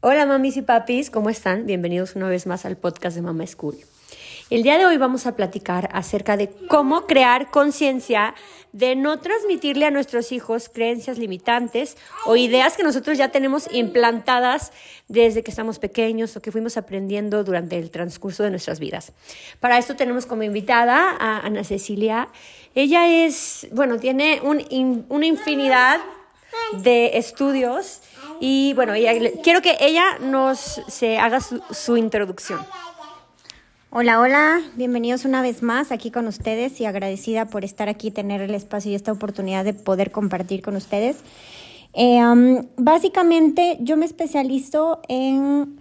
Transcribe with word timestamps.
Hola 0.00 0.26
mamis 0.26 0.56
y 0.56 0.62
papis, 0.62 1.10
¿cómo 1.10 1.28
están? 1.28 1.66
Bienvenidos 1.66 2.14
una 2.14 2.28
vez 2.28 2.46
más 2.46 2.64
al 2.64 2.76
podcast 2.76 3.16
de 3.16 3.22
Mama 3.22 3.44
School. 3.48 3.74
El 4.48 4.62
día 4.62 4.78
de 4.78 4.86
hoy 4.86 4.96
vamos 4.96 5.26
a 5.26 5.34
platicar 5.34 5.88
acerca 5.92 6.36
de 6.36 6.50
cómo 6.68 7.08
crear 7.08 7.50
conciencia 7.50 8.36
de 8.70 8.94
no 8.94 9.18
transmitirle 9.18 9.86
a 9.86 9.90
nuestros 9.90 10.30
hijos 10.30 10.68
creencias 10.68 11.18
limitantes 11.18 11.96
o 12.26 12.36
ideas 12.36 12.76
que 12.76 12.84
nosotros 12.84 13.18
ya 13.18 13.30
tenemos 13.30 13.66
implantadas 13.72 14.70
desde 15.08 15.42
que 15.42 15.50
estamos 15.50 15.80
pequeños 15.80 16.36
o 16.36 16.42
que 16.42 16.52
fuimos 16.52 16.76
aprendiendo 16.76 17.42
durante 17.42 17.76
el 17.76 17.90
transcurso 17.90 18.44
de 18.44 18.50
nuestras 18.50 18.78
vidas. 18.78 19.12
Para 19.58 19.78
esto 19.78 19.96
tenemos 19.96 20.26
como 20.26 20.44
invitada 20.44 21.10
a 21.18 21.40
Ana 21.40 21.64
Cecilia. 21.64 22.28
Ella 22.76 23.08
es, 23.08 23.66
bueno, 23.72 23.98
tiene 23.98 24.40
una 24.44 25.26
infinidad 25.26 25.98
de 26.84 27.18
estudios 27.18 28.00
y 28.40 28.72
bueno, 28.74 28.92
quiero 29.42 29.62
que 29.62 29.76
ella 29.80 30.18
nos 30.20 30.58
se 30.88 31.18
haga 31.18 31.40
su, 31.40 31.96
introducción. 31.96 32.60
Hola, 33.90 34.20
hola, 34.20 34.60
bienvenidos 34.76 35.24
una 35.24 35.42
vez 35.42 35.62
más 35.62 35.92
aquí 35.92 36.10
con 36.10 36.26
ustedes 36.26 36.80
y 36.80 36.84
agradecida 36.84 37.46
por 37.46 37.64
estar 37.64 37.88
aquí, 37.88 38.10
tener 38.10 38.40
el 38.40 38.54
espacio 38.54 38.92
y 38.92 38.94
esta 38.94 39.12
oportunidad 39.12 39.64
de 39.64 39.74
poder 39.74 40.10
compartir 40.10 40.62
con 40.62 40.76
ustedes. 40.76 41.18
Eh, 41.94 42.20
básicamente 42.76 43.78
yo 43.80 43.96
me 43.96 44.04
especializo 44.04 45.00
en 45.08 45.78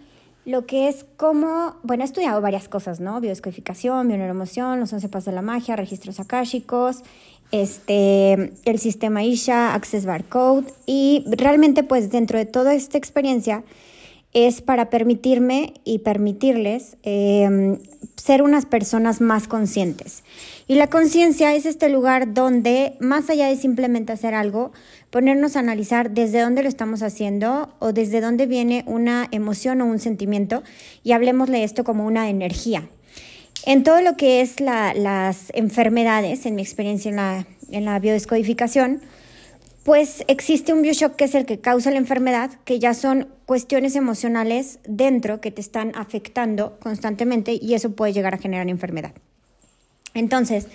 lo 0.47 0.65
que 0.65 0.87
es 0.87 1.05
como, 1.17 1.75
bueno, 1.83 2.03
he 2.03 2.05
estudiado 2.05 2.39
varias 2.39 2.69
cosas, 2.69 3.01
¿no? 3.01 3.19
Biodescodificación, 3.19 4.07
bioneuroemoción, 4.07 4.79
los 4.79 4.93
11 4.93 5.09
pasos 5.09 5.25
de 5.25 5.33
la 5.33 5.41
magia, 5.41 5.75
registros 5.75 6.21
akáshicos, 6.21 7.03
este, 7.51 8.53
el 8.65 8.79
sistema 8.79 9.23
ISHA, 9.23 9.73
Access 9.73 10.05
Barcode 10.05 10.65
y 10.85 11.23
realmente 11.27 11.83
pues 11.83 12.11
dentro 12.11 12.37
de 12.37 12.45
toda 12.45 12.73
esta 12.73 12.97
experiencia 12.97 13.63
es 14.33 14.61
para 14.61 14.89
permitirme 14.89 15.73
y 15.83 15.99
permitirles 15.99 16.97
em, 17.03 17.79
ser 18.17 18.43
unas 18.43 18.65
personas 18.65 19.21
más 19.21 19.47
conscientes. 19.47 20.23
Y 20.67 20.75
la 20.75 20.89
conciencia 20.89 21.55
es 21.55 21.65
este 21.65 21.89
lugar 21.89 22.33
donde, 22.33 22.97
más 22.99 23.29
allá 23.29 23.47
de 23.47 23.55
simplemente 23.55 24.11
hacer 24.11 24.35
algo, 24.35 24.73
ponernos 25.09 25.55
a 25.55 25.59
analizar 25.59 26.11
desde 26.11 26.41
dónde 26.41 26.61
lo 26.61 26.69
estamos 26.69 27.01
haciendo 27.01 27.73
o 27.79 27.93
desde 27.93 28.21
dónde 28.21 28.45
viene 28.45 28.83
una 28.85 29.27
emoción 29.31 29.81
o 29.81 29.85
un 29.85 29.99
sentimiento 29.99 30.61
y 31.03 31.13
hablemosle 31.13 31.63
esto 31.63 31.83
como 31.83 32.05
una 32.05 32.29
energía. 32.29 32.89
En 33.65 33.83
todo 33.83 34.01
lo 34.01 34.15
que 34.15 34.41
es 34.41 34.59
las 34.59 35.51
enfermedades, 35.53 36.45
en 36.45 36.55
mi 36.55 36.61
experiencia 36.61 37.09
en 37.09 37.15
la, 37.17 37.47
en 37.69 37.85
la 37.85 37.99
biodescodificación, 37.99 39.01
pues 39.83 40.25
existe 40.27 40.73
un 40.73 40.81
bioshock 40.81 41.15
que 41.15 41.23
es 41.23 41.33
el 41.33 41.45
que 41.45 41.59
causa 41.59 41.91
la 41.91 41.97
enfermedad, 41.97 42.51
que 42.65 42.77
ya 42.77 42.93
son 42.93 43.29
cuestiones 43.45 43.95
emocionales 43.95 44.79
dentro 44.85 45.39
que 45.39 45.49
te 45.49 45.61
están 45.61 45.93
afectando 45.95 46.77
constantemente 46.81 47.57
y 47.61 47.73
eso 47.73 47.91
puede 47.91 48.11
llegar 48.11 48.33
a 48.33 48.37
generar 48.37 48.67
enfermedad. 48.67 49.13
Entonces, 50.13 50.67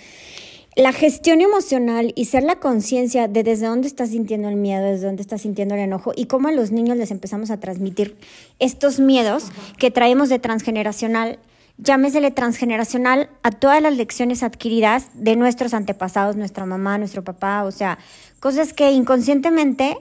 la 0.75 0.91
gestión 0.91 1.41
emocional 1.41 2.13
y 2.15 2.25
ser 2.25 2.41
la 2.41 2.55
conciencia 2.55 3.27
de 3.27 3.43
desde 3.43 3.67
dónde 3.67 3.87
estás 3.87 4.09
sintiendo 4.09 4.49
el 4.49 4.55
miedo, 4.55 4.83
desde 4.89 5.05
dónde 5.05 5.21
estás 5.21 5.43
sintiendo 5.43 5.75
el 5.75 5.81
enojo 5.81 6.13
y 6.15 6.25
cómo 6.25 6.47
a 6.47 6.51
los 6.51 6.71
niños 6.71 6.97
les 6.97 7.11
empezamos 7.11 7.51
a 7.51 7.59
transmitir 7.59 8.17
estos 8.57 8.99
miedos 8.99 9.51
que 9.77 9.91
traemos 9.91 10.29
de 10.29 10.39
transgeneracional 10.39 11.37
llámesele 11.77 12.31
transgeneracional 12.31 13.29
a 13.41 13.51
todas 13.51 13.81
las 13.81 13.95
lecciones 13.97 14.43
adquiridas 14.43 15.09
de 15.13 15.35
nuestros 15.35 15.73
antepasados, 15.73 16.35
nuestra 16.35 16.65
mamá, 16.65 16.97
nuestro 16.97 17.23
papá, 17.23 17.63
o 17.63 17.71
sea, 17.71 17.97
cosas 18.39 18.73
que 18.73 18.91
inconscientemente 18.91 19.97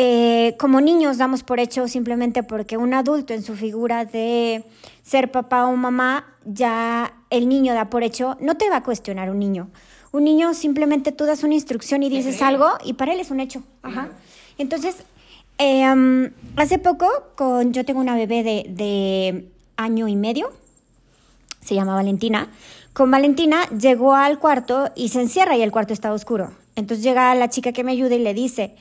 eh, 0.00 0.54
como 0.60 0.80
niños 0.80 1.18
damos 1.18 1.42
por 1.42 1.58
hecho 1.58 1.88
simplemente 1.88 2.44
porque 2.44 2.76
un 2.76 2.94
adulto 2.94 3.34
en 3.34 3.42
su 3.42 3.56
figura 3.56 4.04
de 4.04 4.64
ser 5.02 5.32
papá 5.32 5.66
o 5.66 5.74
mamá, 5.74 6.24
ya 6.44 7.14
el 7.30 7.48
niño 7.48 7.74
da 7.74 7.90
por 7.90 8.04
hecho, 8.04 8.36
no 8.40 8.56
te 8.56 8.70
va 8.70 8.76
a 8.76 8.82
cuestionar 8.84 9.28
un 9.28 9.40
niño. 9.40 9.70
Un 10.12 10.22
niño 10.22 10.54
simplemente 10.54 11.10
tú 11.10 11.24
das 11.24 11.42
una 11.42 11.54
instrucción 11.54 12.04
y 12.04 12.10
dices 12.10 12.40
algo 12.42 12.68
y 12.84 12.92
para 12.92 13.12
él 13.12 13.18
es 13.18 13.32
un 13.32 13.40
hecho. 13.40 13.64
Ajá. 13.82 14.10
Entonces, 14.56 15.02
eh, 15.58 15.84
hace 16.54 16.78
poco 16.78 17.08
con, 17.34 17.72
yo 17.72 17.84
tengo 17.84 17.98
una 17.98 18.14
bebé 18.14 18.44
de, 18.44 18.66
de 18.68 19.48
año 19.76 20.06
y 20.06 20.14
medio, 20.14 20.52
se 21.68 21.74
llama 21.74 21.94
Valentina. 21.94 22.48
Con 22.94 23.10
Valentina 23.10 23.68
llegó 23.68 24.14
al 24.14 24.38
cuarto 24.38 24.90
y 24.96 25.10
se 25.10 25.20
encierra 25.20 25.56
y 25.56 25.62
el 25.62 25.70
cuarto 25.70 25.92
está 25.92 26.12
oscuro. 26.12 26.50
Entonces 26.76 27.04
llega 27.04 27.34
la 27.34 27.50
chica 27.50 27.72
que 27.72 27.84
me 27.84 27.92
ayuda 27.92 28.14
y 28.14 28.20
le 28.20 28.32
dice, 28.32 28.74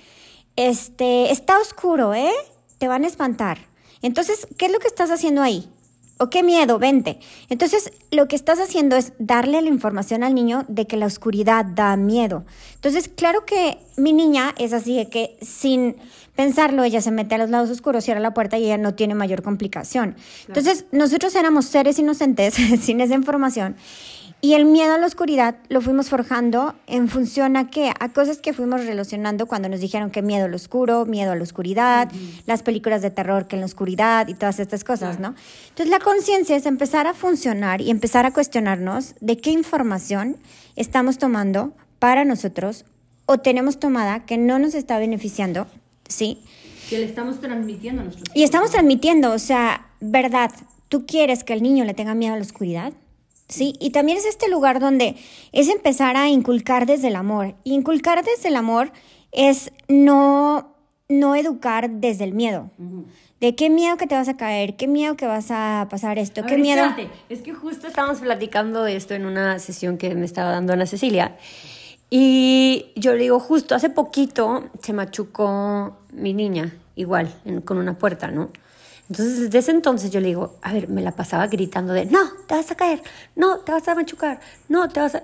este, 0.55 1.31
está 1.31 1.59
oscuro, 1.59 2.13
¿eh? 2.13 2.31
Te 2.77 2.87
van 2.87 3.03
a 3.03 3.07
espantar. 3.07 3.57
Entonces, 4.01 4.47
¿qué 4.57 4.67
es 4.67 4.71
lo 4.71 4.79
que 4.79 4.87
estás 4.87 5.11
haciendo 5.11 5.41
ahí? 5.41 5.69
¿O 6.19 6.29
qué 6.29 6.43
miedo? 6.43 6.79
Vente. 6.79 7.19
Entonces, 7.49 7.91
lo 8.11 8.27
que 8.27 8.35
estás 8.35 8.59
haciendo 8.59 8.95
es 8.95 9.13
darle 9.19 9.61
la 9.61 9.69
información 9.69 10.23
al 10.23 10.33
niño 10.33 10.65
de 10.67 10.87
que 10.87 10.97
la 10.97 11.05
oscuridad 11.05 11.65
da 11.65 11.95
miedo. 11.95 12.45
Entonces, 12.75 13.07
claro 13.07 13.45
que 13.45 13.77
mi 13.97 14.13
niña 14.13 14.53
es 14.57 14.73
así 14.73 14.95
de 14.95 15.09
que 15.09 15.37
sin 15.41 15.97
pensarlo, 16.35 16.83
ella 16.83 17.01
se 17.01 17.11
mete 17.11 17.35
a 17.35 17.37
los 17.37 17.49
lados 17.49 17.69
oscuros, 17.69 18.03
cierra 18.03 18.19
la 18.19 18.33
puerta 18.33 18.57
y 18.57 18.65
ella 18.65 18.77
no 18.77 18.93
tiene 18.93 19.15
mayor 19.15 19.41
complicación. 19.41 20.15
Entonces, 20.47 20.85
nosotros 20.91 21.35
éramos 21.35 21.65
seres 21.65 21.99
inocentes 21.99 22.53
sin 22.81 23.01
esa 23.01 23.15
información 23.15 23.75
y 24.39 24.53
el 24.53 24.65
miedo 24.65 24.93
a 24.93 24.97
la 24.99 25.07
oscuridad 25.07 25.55
lo 25.67 25.81
fuimos 25.81 26.09
forjando 26.09 26.75
en 26.85 27.09
función 27.09 27.57
a 27.57 27.69
qué? 27.69 27.91
A 27.99 28.09
cosas 28.09 28.37
que 28.37 28.53
fuimos 28.53 28.85
relacionando 28.85 29.47
cuando 29.47 29.67
nos 29.67 29.79
dijeron 29.79 30.11
que 30.11 30.21
miedo 30.21 30.45
al 30.45 30.53
oscuro, 30.53 31.05
miedo 31.05 31.31
a 31.31 31.35
la 31.35 31.41
oscuridad, 31.41 32.11
las 32.45 32.61
películas 32.61 33.01
de 33.01 33.09
terror 33.09 33.47
que 33.47 33.55
en 33.55 33.61
la 33.61 33.65
oscuridad 33.65 34.27
y 34.27 34.35
todas 34.35 34.59
estas 34.59 34.83
cosas, 34.83 35.19
¿no? 35.19 35.33
Entonces 35.69 35.89
la 35.89 35.99
conciencia 35.99 36.55
es 36.55 36.67
empezar 36.67 37.07
a 37.07 37.15
funcionar 37.15 37.81
y 37.81 37.89
empezar 37.89 38.27
a 38.27 38.31
cuestionarnos 38.31 39.15
de 39.21 39.37
qué 39.37 39.49
información 39.49 40.37
estamos 40.75 41.17
tomando 41.17 41.73
para 41.97 42.23
nosotros 42.23 42.85
o 43.25 43.39
tenemos 43.39 43.79
tomada 43.79 44.25
que 44.25 44.37
no 44.37 44.59
nos 44.59 44.75
está 44.75 44.99
beneficiando, 44.99 45.65
¿sí? 46.07 46.43
Que 46.89 46.99
le 46.99 47.05
estamos 47.05 47.41
transmitiendo 47.41 48.01
a 48.01 48.05
nuestros 48.05 48.29
Y 48.35 48.43
estamos 48.43 48.69
transmitiendo, 48.69 49.33
o 49.33 49.39
sea, 49.39 49.87
verdad, 49.99 50.51
¿tú 50.89 51.05
quieres 51.07 51.43
que 51.43 51.53
el 51.53 51.63
niño 51.63 51.85
le 51.85 51.95
tenga 51.95 52.13
miedo 52.13 52.35
a 52.35 52.37
la 52.37 52.43
oscuridad? 52.43 52.93
¿Sí? 53.47 53.73
Y 53.79 53.91
también 53.91 54.17
es 54.17 54.25
este 54.25 54.49
lugar 54.49 54.79
donde 54.79 55.15
es 55.51 55.69
empezar 55.69 56.17
a 56.17 56.29
inculcar 56.29 56.85
desde 56.85 57.07
el 57.07 57.15
amor. 57.15 57.55
inculcar 57.63 58.23
desde 58.23 58.49
el 58.49 58.55
amor 58.55 58.91
es 59.31 59.71
no, 59.87 60.75
no 61.09 61.35
educar 61.35 61.89
desde 61.89 62.23
el 62.23 62.33
miedo. 62.33 62.69
De 63.39 63.55
qué 63.55 63.69
miedo 63.69 63.97
que 63.97 64.07
te 64.07 64.15
vas 64.15 64.27
a 64.29 64.37
caer, 64.37 64.75
qué 64.75 64.87
miedo 64.87 65.15
que 65.15 65.27
vas 65.27 65.51
a 65.51 65.87
pasar 65.89 66.17
esto, 66.17 66.43
qué 66.45 66.57
miedo. 66.57 66.83
Es 67.29 67.41
que 67.41 67.53
justo 67.53 67.87
estábamos 67.87 68.19
platicando 68.19 68.83
de 68.83 68.95
esto 68.95 69.13
en 69.13 69.25
una 69.25 69.59
sesión 69.59 69.97
que 69.97 70.15
me 70.15 70.25
estaba 70.25 70.51
dando 70.51 70.73
Ana 70.73 70.85
Cecilia. 70.85 71.37
Y 72.09 72.87
yo 72.95 73.13
le 73.13 73.23
digo, 73.23 73.39
justo 73.39 73.75
hace 73.75 73.89
poquito 73.89 74.69
se 74.81 74.93
machucó 74.93 75.97
mi 76.13 76.33
niña, 76.33 76.73
igual, 76.95 77.33
con 77.65 77.77
una 77.77 77.97
puerta, 77.97 78.31
¿no? 78.31 78.49
Entonces, 79.09 79.39
desde 79.41 79.59
ese 79.59 79.71
entonces 79.71 80.11
yo 80.11 80.19
le 80.19 80.27
digo, 80.27 80.57
a 80.61 80.73
ver, 80.73 80.89
me 80.89 81.01
la 81.01 81.13
pasaba 81.13 81.47
gritando 81.47 81.93
de, 81.93 82.05
no, 82.05 82.19
te 82.47 82.55
vas 82.55 82.69
a 82.71 82.75
caer, 82.75 83.01
no, 83.35 83.59
te 83.59 83.71
vas 83.71 83.87
a 83.87 83.95
machucar, 83.95 84.39
no, 84.67 84.89
te 84.89 84.99
vas 84.99 85.15
a... 85.15 85.23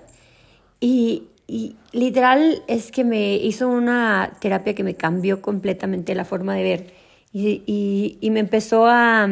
Y, 0.79 1.23
y 1.47 1.75
literal 1.91 2.63
es 2.67 2.91
que 2.91 3.03
me 3.03 3.35
hizo 3.35 3.67
una 3.67 4.33
terapia 4.39 4.73
que 4.73 4.83
me 4.83 4.95
cambió 4.95 5.41
completamente 5.41 6.15
la 6.15 6.25
forma 6.25 6.55
de 6.55 6.63
ver. 6.63 6.93
Y, 7.33 7.63
y, 7.65 8.17
y 8.21 8.29
me 8.29 8.39
empezó 8.39 8.85
a 8.87 9.27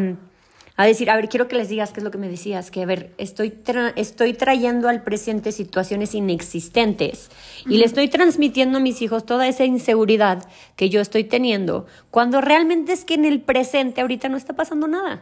a 0.78 0.86
decir, 0.86 1.10
a 1.10 1.16
ver, 1.16 1.30
quiero 1.30 1.48
que 1.48 1.56
les 1.56 1.70
digas 1.70 1.92
qué 1.92 2.00
es 2.00 2.04
lo 2.04 2.12
que 2.12 2.18
me 2.18 2.30
decías, 2.30 2.72
que 2.72 2.82
a 2.82 2.86
ver, 2.86 3.14
estoy, 3.18 3.54
estoy 3.96 4.34
trayendo 4.34 4.90
al 4.90 5.04
presente 5.04 5.52
situaciones 5.52 6.16
inexistentes 6.16 7.30
y 7.66 7.78
le 7.78 7.86
estoy 7.86 8.08
transmitiendo 8.08 8.78
a 8.78 8.82
mis 8.82 9.02
hijos 9.02 9.26
toda 9.26 9.48
esa 9.48 9.66
inseguridad 9.66 10.48
que 10.76 10.90
yo 10.90 11.02
estoy 11.02 11.24
teniendo, 11.24 11.86
cuando 12.10 12.42
realmente 12.42 12.94
es 12.94 13.06
que 13.06 13.16
en 13.16 13.26
el 13.26 13.42
presente 13.42 14.02
ahorita 14.02 14.30
no 14.30 14.38
está 14.38 14.54
pasando 14.54 14.88
nada. 14.88 15.22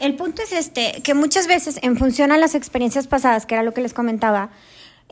El 0.00 0.16
punto 0.16 0.42
es 0.42 0.52
este, 0.52 1.02
que 1.02 1.14
muchas 1.14 1.46
veces 1.46 1.78
en 1.82 1.96
función 1.96 2.32
a 2.32 2.38
las 2.38 2.54
experiencias 2.54 3.06
pasadas, 3.06 3.46
que 3.46 3.54
era 3.54 3.62
lo 3.62 3.74
que 3.74 3.82
les 3.82 3.92
comentaba, 3.92 4.50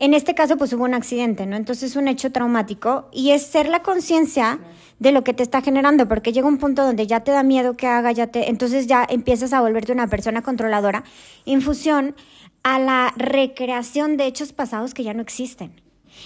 en 0.01 0.15
este 0.15 0.33
caso 0.33 0.57
pues 0.57 0.73
hubo 0.73 0.83
un 0.83 0.95
accidente, 0.95 1.45
¿no? 1.45 1.55
Entonces 1.55 1.91
es 1.91 1.95
un 1.95 2.07
hecho 2.07 2.31
traumático 2.31 3.07
y 3.13 3.31
es 3.31 3.43
ser 3.43 3.69
la 3.69 3.83
conciencia 3.83 4.59
de 4.97 5.11
lo 5.11 5.23
que 5.23 5.35
te 5.35 5.43
está 5.43 5.61
generando, 5.61 6.07
porque 6.07 6.33
llega 6.33 6.47
un 6.47 6.57
punto 6.57 6.83
donde 6.83 7.05
ya 7.05 7.19
te 7.19 7.29
da 7.29 7.43
miedo 7.43 7.77
que 7.77 7.85
haga, 7.85 8.11
ya 8.11 8.25
te, 8.25 8.49
entonces 8.49 8.87
ya 8.87 9.05
empiezas 9.07 9.53
a 9.53 9.61
volverte 9.61 9.91
una 9.91 10.07
persona 10.07 10.41
controladora 10.41 11.03
en 11.45 11.61
función 11.61 12.15
a 12.63 12.79
la 12.79 13.13
recreación 13.15 14.17
de 14.17 14.25
hechos 14.25 14.53
pasados 14.53 14.95
que 14.95 15.03
ya 15.03 15.13
no 15.13 15.21
existen. 15.21 15.79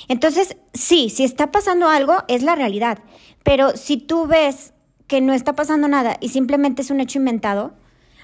Entonces, 0.08 0.56
sí, 0.74 1.10
si 1.10 1.26
está 1.26 1.52
pasando 1.52 1.90
algo, 1.90 2.24
es 2.30 2.44
la 2.44 2.56
realidad, 2.56 3.00
pero 3.44 3.76
si 3.76 3.98
tú 3.98 4.26
ves 4.26 4.74
que 5.08 5.20
no 5.20 5.34
está 5.34 5.54
pasando 5.54 5.90
nada 5.90 6.16
y 6.22 6.30
simplemente 6.30 6.82
es 6.82 6.92
un 6.92 7.02
hecho 7.02 7.20
inventado, 7.20 7.74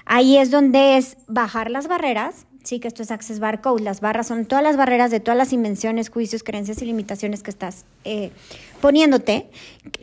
ahí 0.06 0.38
es 0.38 0.50
donde 0.50 0.96
es 0.96 1.18
bajar 1.28 1.70
las 1.70 1.88
barreras, 1.88 2.46
Sí, 2.64 2.78
que 2.78 2.88
esto 2.88 3.02
es 3.02 3.10
Access 3.10 3.40
Barcode. 3.40 3.82
Las 3.82 4.00
barras 4.00 4.28
son 4.28 4.46
todas 4.46 4.62
las 4.62 4.76
barreras 4.76 5.10
de 5.10 5.18
todas 5.18 5.36
las 5.36 5.52
invenciones, 5.52 6.10
juicios, 6.10 6.44
creencias 6.44 6.80
y 6.80 6.84
limitaciones 6.84 7.42
que 7.42 7.50
estás 7.50 7.84
eh, 8.04 8.30
poniéndote 8.80 9.50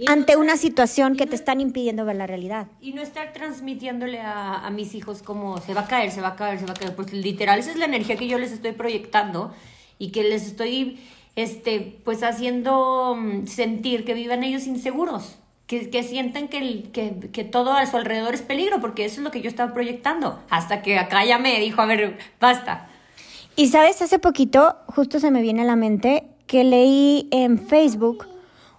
ante 0.07 0.35
una 0.35 0.57
situación 0.57 1.15
que 1.15 1.25
te 1.25 1.35
están 1.35 1.61
impidiendo 1.61 2.03
ver 2.03 2.17
la 2.17 2.27
realidad. 2.27 2.67
Y 2.81 2.91
no 2.91 3.01
estar 3.01 3.31
transmitiéndole 3.31 4.19
a, 4.19 4.65
a, 4.65 4.69
mis 4.71 4.93
hijos 4.93 5.23
como 5.23 5.59
se 5.59 5.73
va 5.73 5.81
a 5.81 5.87
caer, 5.87 6.11
se 6.11 6.19
va 6.19 6.29
a 6.29 6.35
caer, 6.35 6.59
se 6.59 6.65
va 6.65 6.73
a 6.73 6.75
caer. 6.75 6.95
Pues 6.95 7.13
literal, 7.13 7.59
esa 7.59 7.71
es 7.71 7.77
la 7.77 7.85
energía 7.85 8.17
que 8.17 8.27
yo 8.27 8.37
les 8.37 8.51
estoy 8.51 8.73
proyectando 8.73 9.53
y 9.97 10.11
que 10.11 10.23
les 10.23 10.45
estoy, 10.45 10.99
este, 11.37 11.99
pues 12.03 12.23
haciendo 12.23 13.15
mm, 13.17 13.47
sentir 13.47 14.03
que 14.03 14.13
vivan 14.13 14.43
ellos 14.43 14.67
inseguros 14.67 15.38
que, 15.69 15.91
que 15.91 16.01
sientan 16.01 16.47
que, 16.47 16.57
el, 16.57 16.91
que, 16.91 17.29
que, 17.31 17.43
todo 17.43 17.73
a 17.73 17.85
su 17.85 17.95
alrededor 17.95 18.33
es 18.33 18.41
peligro, 18.41 18.81
porque 18.81 19.05
eso 19.05 19.17
es 19.17 19.23
lo 19.23 19.29
que 19.29 19.41
yo 19.41 19.49
estaba 19.49 19.71
proyectando, 19.71 20.39
hasta 20.49 20.81
que 20.81 20.97
acá 20.97 21.23
ya 21.23 21.37
me 21.37 21.59
dijo, 21.59 21.79
a 21.79 21.85
ver, 21.85 22.17
basta. 22.41 22.89
Y 23.55 23.67
sabes, 23.67 24.01
hace 24.01 24.17
poquito, 24.17 24.77
justo 24.87 25.19
se 25.19 25.29
me 25.29 25.43
viene 25.43 25.61
a 25.61 25.65
la 25.65 25.75
mente, 25.75 26.25
que 26.47 26.63
leí 26.63 27.27
en 27.29 27.59
Facebook 27.59 28.25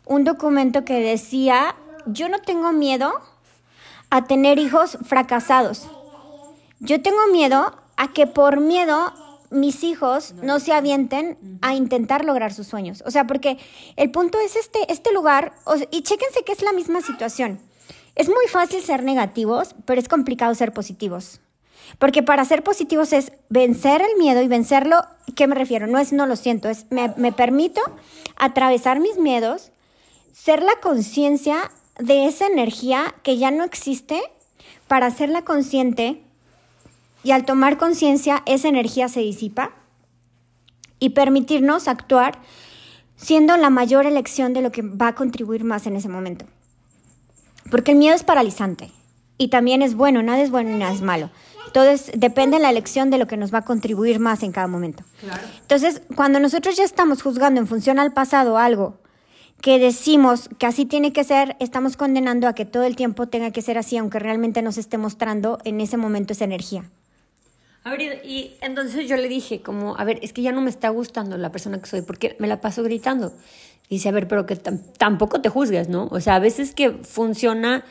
un 0.05 0.25
documento 0.25 0.85
que 0.85 0.99
decía, 0.99 1.77
yo 2.07 2.29
no 2.29 2.41
tengo 2.41 2.73
miedo 2.73 3.13
a 4.11 4.25
tener 4.25 4.59
hijos 4.59 4.99
fracasados. 5.05 5.87
Yo 6.81 7.01
tengo 7.03 7.21
miedo 7.31 7.73
a 7.97 8.09
que 8.09 8.27
por 8.27 8.59
miedo 8.59 9.13
mis 9.51 9.83
hijos 9.85 10.35
no 10.43 10.61
se 10.61 10.73
avienten 10.73 11.37
a 11.61 11.75
intentar 11.75 12.25
lograr 12.25 12.53
sus 12.53 12.67
sueños. 12.67 13.03
O 13.07 13.11
sea, 13.11 13.27
porque 13.27 13.59
el 13.97 14.11
punto 14.11 14.39
es 14.41 14.57
este, 14.57 14.91
este 14.93 15.13
lugar, 15.13 15.53
y 15.91 16.03
chéquense 16.03 16.43
que 16.45 16.53
es 16.53 16.63
la 16.63 16.73
misma 16.73 17.03
situación. 17.03 17.61
Es 18.15 18.29
muy 18.29 18.47
fácil 18.49 18.83
ser 18.83 19.03
negativos, 19.03 19.75
pero 19.85 20.01
es 20.01 20.09
complicado 20.09 20.55
ser 20.55 20.73
positivos. 20.73 21.41
Porque 21.99 22.23
para 22.23 22.45
ser 22.45 22.63
positivos 22.63 23.13
es 23.13 23.33
vencer 23.49 24.03
el 24.03 24.17
miedo 24.19 24.43
y 24.43 24.49
vencerlo, 24.49 25.03
¿qué 25.35 25.47
me 25.47 25.55
refiero? 25.55 25.87
No 25.87 25.99
es 25.99 26.13
no 26.13 26.27
lo 26.27 26.37
siento, 26.37 26.69
es 26.69 26.87
me, 26.91 27.13
me 27.17 27.33
permito 27.33 27.81
atravesar 28.37 29.01
mis 29.01 29.19
miedos, 29.19 29.73
ser 30.33 30.63
la 30.63 30.77
conciencia 30.81 31.71
de 31.99 32.27
esa 32.27 32.47
energía 32.47 33.15
que 33.23 33.37
ya 33.37 33.51
no 33.51 33.65
existe 33.65 34.21
para 34.87 35.07
hacerla 35.07 35.43
consciente 35.43 36.23
y 37.23 37.33
al 37.33 37.45
tomar 37.45 37.79
conciencia 37.79 38.43
esa 38.47 38.69
energía 38.69 39.09
se 39.09 39.21
disipa 39.21 39.73
y 40.99 41.11
permitirnos 41.11 41.89
actuar 41.89 42.39
siendo 43.17 43.57
la 43.57 43.71
mayor 43.71 44.07
elección 44.07 44.55
de 44.55 44.63
lo 44.63 44.73
que 44.73 44.83
va 44.83 45.09
a 45.09 45.15
contribuir 45.15 45.65
más 45.65 45.87
en 45.87 45.97
ese 45.97 46.09
momento. 46.09 46.47
Porque 47.71 47.93
el 47.93 47.99
miedo 47.99 48.15
es 48.15 48.25
paralizante 48.25 48.91
y 49.37 49.49
también 49.49 49.83
es 49.83 49.95
bueno, 49.95 50.23
nada 50.23 50.41
es 50.41 50.51
bueno 50.51 50.71
y 50.71 50.79
nada 50.79 50.93
es 50.93 51.03
malo. 51.03 51.31
Todo 51.73 51.85
depende 52.15 52.57
de 52.57 52.63
la 52.63 52.71
elección 52.71 53.11
de 53.11 53.19
lo 53.19 53.27
que 53.27 53.37
nos 53.37 53.55
va 53.55 53.59
a 53.59 53.65
contribuir 53.65 54.19
más 54.19 54.43
en 54.43 54.53
cada 54.53 54.67
momento. 54.67 55.05
Entonces, 55.61 56.03
cuando 56.17 56.41
nosotros 56.41 56.77
ya 56.77 56.85
estamos 56.85 57.23
juzgando 57.23 57.61
en 57.61 57.67
función 57.67 57.99
al 57.99 58.13
pasado 58.13 58.59
algo 58.59 58.99
que 59.61 59.79
decimos 59.79 60.49
que 60.59 60.67
así 60.67 60.87
tiene 60.87 61.13
que 61.13 61.23
ser, 61.23 61.57
estamos 61.61 61.97
condenando 61.97 62.49
a 62.49 62.55
que 62.55 62.65
todo 62.65 62.85
el 62.85 62.97
tiempo 62.97 63.29
tenga 63.29 63.51
que 63.51 63.63
ser 63.63 63.79
así, 63.79 63.99
aunque 63.99 64.19
realmente 64.19 64.63
nos 64.63 64.79
esté 64.79 64.99
mostrando 64.99 65.59
en 65.65 65.81
ese 65.81 65.97
momento 65.97 66.33
esa 66.33 66.45
energía. 66.45 66.85
A 67.83 67.91
ver, 67.93 68.21
y 68.25 68.57
entonces 68.61 69.09
yo 69.09 69.17
le 69.17 69.29
dije 69.29 69.63
como, 69.63 69.97
a 69.97 70.05
ver, 70.05 70.19
es 70.23 70.35
que 70.35 70.43
ya 70.43 70.53
no 70.53 70.61
me 70.61 70.69
está 70.69 70.91
gustando 70.91 71.39
la 71.39 71.51
persona 71.51 71.81
que 71.81 71.89
soy 71.89 72.03
porque 72.03 72.37
me 72.39 72.47
la 72.47 72.61
paso 72.61 72.83
gritando. 72.83 73.33
dice, 73.89 74.09
a 74.11 74.13
ver, 74.13 74.29
pero 74.29 74.45
que 74.45 74.57
tampoco 74.57 75.41
te 75.41 75.49
juzgues, 75.49 75.89
¿no? 75.89 76.09
O 76.11 76.21
sea, 76.21 76.37
a 76.37 76.39
veces 76.41 76.75
que 76.75 76.91
funciona, 76.91 77.85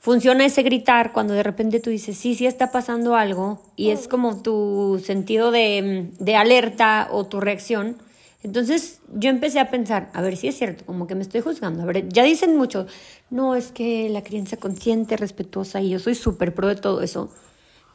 funciona 0.00 0.44
ese 0.44 0.62
gritar 0.64 1.12
cuando 1.12 1.34
de 1.34 1.44
repente 1.44 1.78
tú 1.78 1.90
dices, 1.90 2.18
sí, 2.18 2.34
sí 2.34 2.46
está 2.46 2.72
pasando 2.72 3.14
algo 3.14 3.62
y 3.76 3.90
es 3.90 4.08
como 4.08 4.42
tu 4.42 5.00
sentido 5.04 5.52
de, 5.52 6.10
de 6.18 6.36
alerta 6.36 7.08
o 7.12 7.26
tu 7.26 7.40
reacción. 7.40 7.96
Entonces 8.42 9.00
yo 9.14 9.30
empecé 9.30 9.60
a 9.60 9.70
pensar, 9.70 10.10
a 10.14 10.20
ver 10.20 10.36
si 10.36 10.48
es 10.48 10.58
cierto, 10.58 10.84
como 10.84 11.06
que 11.06 11.14
me 11.14 11.22
estoy 11.22 11.42
juzgando. 11.42 11.82
A 11.82 11.86
ver, 11.86 12.08
ya 12.08 12.24
dicen 12.24 12.56
mucho, 12.56 12.86
no, 13.30 13.54
es 13.54 13.70
que 13.70 14.08
la 14.10 14.22
crianza 14.24 14.56
consciente, 14.56 15.16
respetuosa, 15.16 15.80
y 15.80 15.90
yo 15.90 16.00
soy 16.00 16.16
súper 16.16 16.54
pro 16.54 16.66
de 16.68 16.76
todo 16.76 17.02
eso 17.02 17.30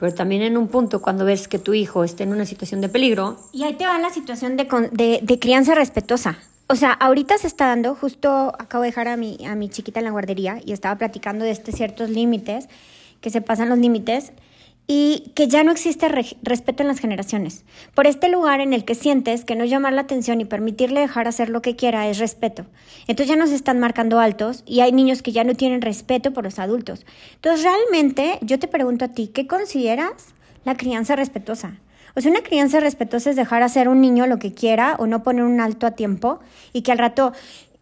pero 0.02 0.16
también 0.16 0.42
en 0.42 0.58
un 0.58 0.68
punto 0.68 1.00
cuando 1.00 1.26
ves 1.26 1.48
que 1.48 1.60
tu 1.60 1.76
hijo 1.76 2.04
está 2.04 2.24
en 2.24 2.34
una 2.34 2.48
situación 2.48 2.82
de 2.82 2.90
peligro. 2.90 3.38
Y 3.54 3.66
ahí 3.66 3.74
te 3.74 3.86
va 3.86 4.00
la 4.00 4.10
situación 4.10 4.58
de, 4.58 4.68
de, 4.92 5.20
de 5.22 5.40
crianza 5.40 5.76
respetuosa. 5.76 6.40
O 6.66 6.76
sea, 6.76 6.94
ahorita 6.94 7.38
se 7.38 7.46
está 7.46 7.68
dando, 7.68 7.94
justo 7.94 8.52
acabo 8.58 8.82
de 8.82 8.90
dejar 8.90 9.08
a 9.08 9.16
mi, 9.16 9.38
a 9.46 9.54
mi 9.54 9.70
chiquita 9.70 10.00
en 10.00 10.06
la 10.06 10.12
guardería 10.12 10.60
y 10.66 10.72
estaba 10.72 10.96
platicando 10.96 11.46
de 11.46 11.52
estos 11.52 11.76
ciertos 11.76 12.10
límites, 12.10 12.68
que 13.22 13.30
se 13.30 13.42
pasan 13.42 13.70
los 13.70 13.78
límites 13.78 14.32
y 14.88 15.32
que 15.36 15.48
ya 15.48 15.64
no 15.64 15.72
existe 15.72 16.10
respeto 16.10 16.84
en 16.84 16.88
las 16.88 17.00
generaciones. 17.00 17.64
Por 17.94 18.08
este 18.08 18.30
lugar 18.30 18.62
en 18.62 18.74
el 18.74 18.84
que 18.84 18.96
sientes 18.96 19.46
que 19.46 19.56
no 19.56 19.64
llamar 19.64 19.94
la 19.94 20.02
atención 20.02 20.42
y 20.42 20.46
permitirle 20.46 21.00
dejar 21.00 21.28
hacer 21.28 21.50
lo 21.50 21.62
que 21.62 21.76
quiera 21.76 22.08
es 22.10 22.18
respeto. 22.18 22.66
Entonces 23.08 23.30
ya 23.30 23.36
nos 23.36 23.52
están 23.52 23.80
marcando 23.80 24.20
altos 24.20 24.64
y 24.66 24.82
hay 24.82 24.92
niños 24.92 25.22
que 25.22 25.32
ya 25.32 25.44
no 25.44 25.56
tienen 25.56 25.82
respeto 25.82 26.34
por 26.34 26.44
los 26.44 26.60
adultos. 26.60 27.06
Entonces 27.36 27.64
realmente 27.64 28.40
yo 28.42 28.60
te 28.60 28.68
pregunto 28.68 29.06
a 29.06 29.10
ti, 29.10 29.28
¿qué 29.28 29.48
consideras 29.48 30.34
la 30.66 30.76
crianza 30.76 31.16
respetuosa? 31.16 31.80
O 32.16 32.22
sea, 32.22 32.32
una 32.32 32.42
crianza 32.42 32.80
respetuosa 32.80 33.30
es 33.30 33.36
dejar 33.36 33.64
hacer 33.64 33.88
un 33.88 34.02
niño 34.02 34.28
lo 34.28 34.40
que 34.40 34.54
quiera 34.54 34.96
o 35.00 35.08
no 35.08 35.24
poner 35.24 35.46
un 35.46 35.62
alto 35.62 35.88
a 35.88 35.92
tiempo 35.92 36.40
y 36.74 36.82
que 36.82 36.92
al 36.92 36.98
rato 36.98 37.32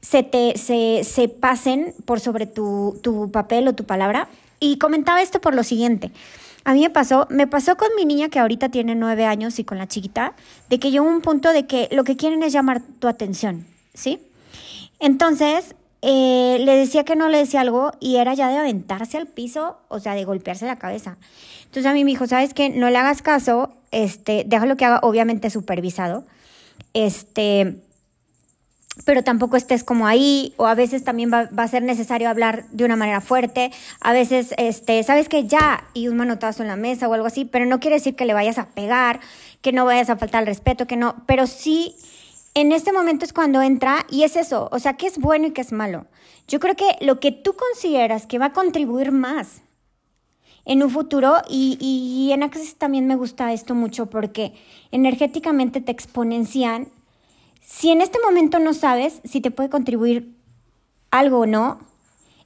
se, 0.02 0.24
te, 0.24 0.58
se, 0.58 1.04
se 1.04 1.28
pasen 1.28 1.94
por 2.06 2.20
sobre 2.20 2.46
tu, 2.46 3.00
tu 3.02 3.32
papel 3.32 3.68
o 3.68 3.74
tu 3.74 3.86
palabra. 3.86 4.30
Y 4.60 4.78
comentaba 4.78 5.22
esto 5.22 5.42
por 5.42 5.56
lo 5.56 5.64
siguiente. 5.64 6.12
A 6.66 6.74
mí 6.74 6.82
me 6.82 6.90
pasó, 6.90 7.28
me 7.30 7.48
pasó 7.48 7.78
con 7.78 7.90
mi 7.96 8.06
niña 8.06 8.30
que 8.30 8.40
ahorita 8.40 8.70
tiene 8.70 8.96
nueve 8.96 9.26
años 9.26 9.60
y 9.60 9.64
con 9.64 9.78
la 9.78 9.88
chiquita, 9.88 10.34
de 10.70 10.80
que 10.80 10.92
llegó 10.92 11.08
un 11.08 11.22
punto 11.22 11.52
de 11.52 11.66
que 11.66 11.88
lo 11.92 12.04
que 12.04 12.18
quieren 12.18 12.44
es 12.44 12.54
llamar 12.54 12.82
tu 13.00 13.08
atención, 13.08 13.66
¿sí? 13.94 14.20
Entonces, 15.00 15.76
eh, 16.02 16.58
le 16.60 16.76
decía 16.76 17.04
que 17.04 17.16
no 17.16 17.30
le 17.30 17.40
decía 17.40 17.62
algo 17.62 17.92
y 18.00 18.18
era 18.18 18.34
ya 18.34 18.50
de 18.50 18.58
aventarse 18.58 19.18
al 19.18 19.28
piso, 19.28 19.78
o 19.88 20.00
sea, 20.00 20.16
de 20.16 20.26
golpearse 20.26 20.66
la 20.66 20.78
cabeza. 20.78 21.18
Entonces 21.66 21.86
a 21.86 21.94
mí 21.94 22.04
me 22.04 22.12
dijo, 22.12 22.28
¿sabes 22.28 22.54
qué? 22.54 22.70
No 22.70 22.90
le 22.90 22.98
hagas 22.98 23.22
caso, 23.22 23.74
este, 23.92 24.44
déjalo 24.48 24.78
que 24.78 24.86
haga, 24.86 25.00
obviamente 25.04 25.50
supervisado, 25.50 26.26
este, 26.94 27.82
pero 29.06 29.24
tampoco 29.24 29.58
estés 29.58 29.84
como 29.84 30.08
ahí, 30.08 30.54
o 30.58 30.66
a 30.66 30.76
veces 30.76 31.04
también 31.04 31.32
va, 31.32 31.50
a 31.56 31.68
ser 31.68 31.84
necesario 31.84 32.30
hablar 32.30 32.66
de 32.72 32.86
una 32.86 32.96
manera 32.96 33.22
fuerte, 33.22 33.72
a 34.02 34.14
veces, 34.14 34.54
este, 34.58 35.02
sabes 35.04 35.30
que 35.30 35.48
ya, 35.48 35.88
y 35.94 36.08
un 36.08 36.18
manotazo 36.18 36.64
en 36.64 36.70
la 36.70 36.76
mesa 36.76 37.08
o 37.08 37.14
algo 37.14 37.28
así, 37.28 37.46
pero 37.46 37.66
no 37.66 37.80
quiere 37.80 37.98
decir 37.98 38.16
que 38.16 38.26
le 38.26 38.34
vayas 38.34 38.58
a 38.58 38.70
pegar, 38.70 39.20
que 39.62 39.72
no 39.72 39.86
vayas 39.86 40.10
a 40.10 40.18
faltar 40.18 40.40
al 40.40 40.48
respeto, 40.48 40.88
que 40.88 40.98
no, 40.98 41.24
pero 41.26 41.48
sí, 41.48 41.96
en 42.54 42.72
este 42.72 42.92
momento 42.92 43.26
es 43.26 43.34
cuando 43.34 43.62
entra, 43.62 44.06
y 44.10 44.24
es 44.24 44.36
eso, 44.36 44.70
o 44.72 44.80
sea, 44.80 44.94
qué 44.94 45.08
es 45.08 45.18
bueno 45.18 45.48
y 45.48 45.52
qué 45.52 45.62
es 45.62 45.72
malo. 45.72 46.06
Yo 46.48 46.60
creo 46.60 46.76
que 46.76 46.98
lo 47.02 47.20
que 47.20 47.32
tú 47.32 47.54
consideras 47.54 48.26
que 48.26 48.40
va 48.40 48.48
a 48.48 48.54
contribuir 48.54 49.12
más 49.12 49.62
en 50.66 50.84
un 50.84 50.90
futuro, 50.90 51.38
y, 51.50 51.78
y 51.80 52.32
en 52.32 52.44
Access 52.44 52.76
también 52.76 53.08
me 53.08 53.16
gusta 53.16 53.54
esto 53.54 53.76
mucho 53.76 54.08
porque 54.08 54.54
energéticamente 54.92 55.82
te 55.82 55.92
exponencian 55.92 56.90
si 57.70 57.92
en 57.92 58.02
este 58.02 58.18
momento 58.26 58.58
no 58.58 58.74
sabes 58.74 59.22
si 59.24 59.42
te 59.42 59.52
puede 59.52 59.70
contribuir 59.70 60.34
algo 61.12 61.42
o 61.42 61.46
no, 61.46 61.80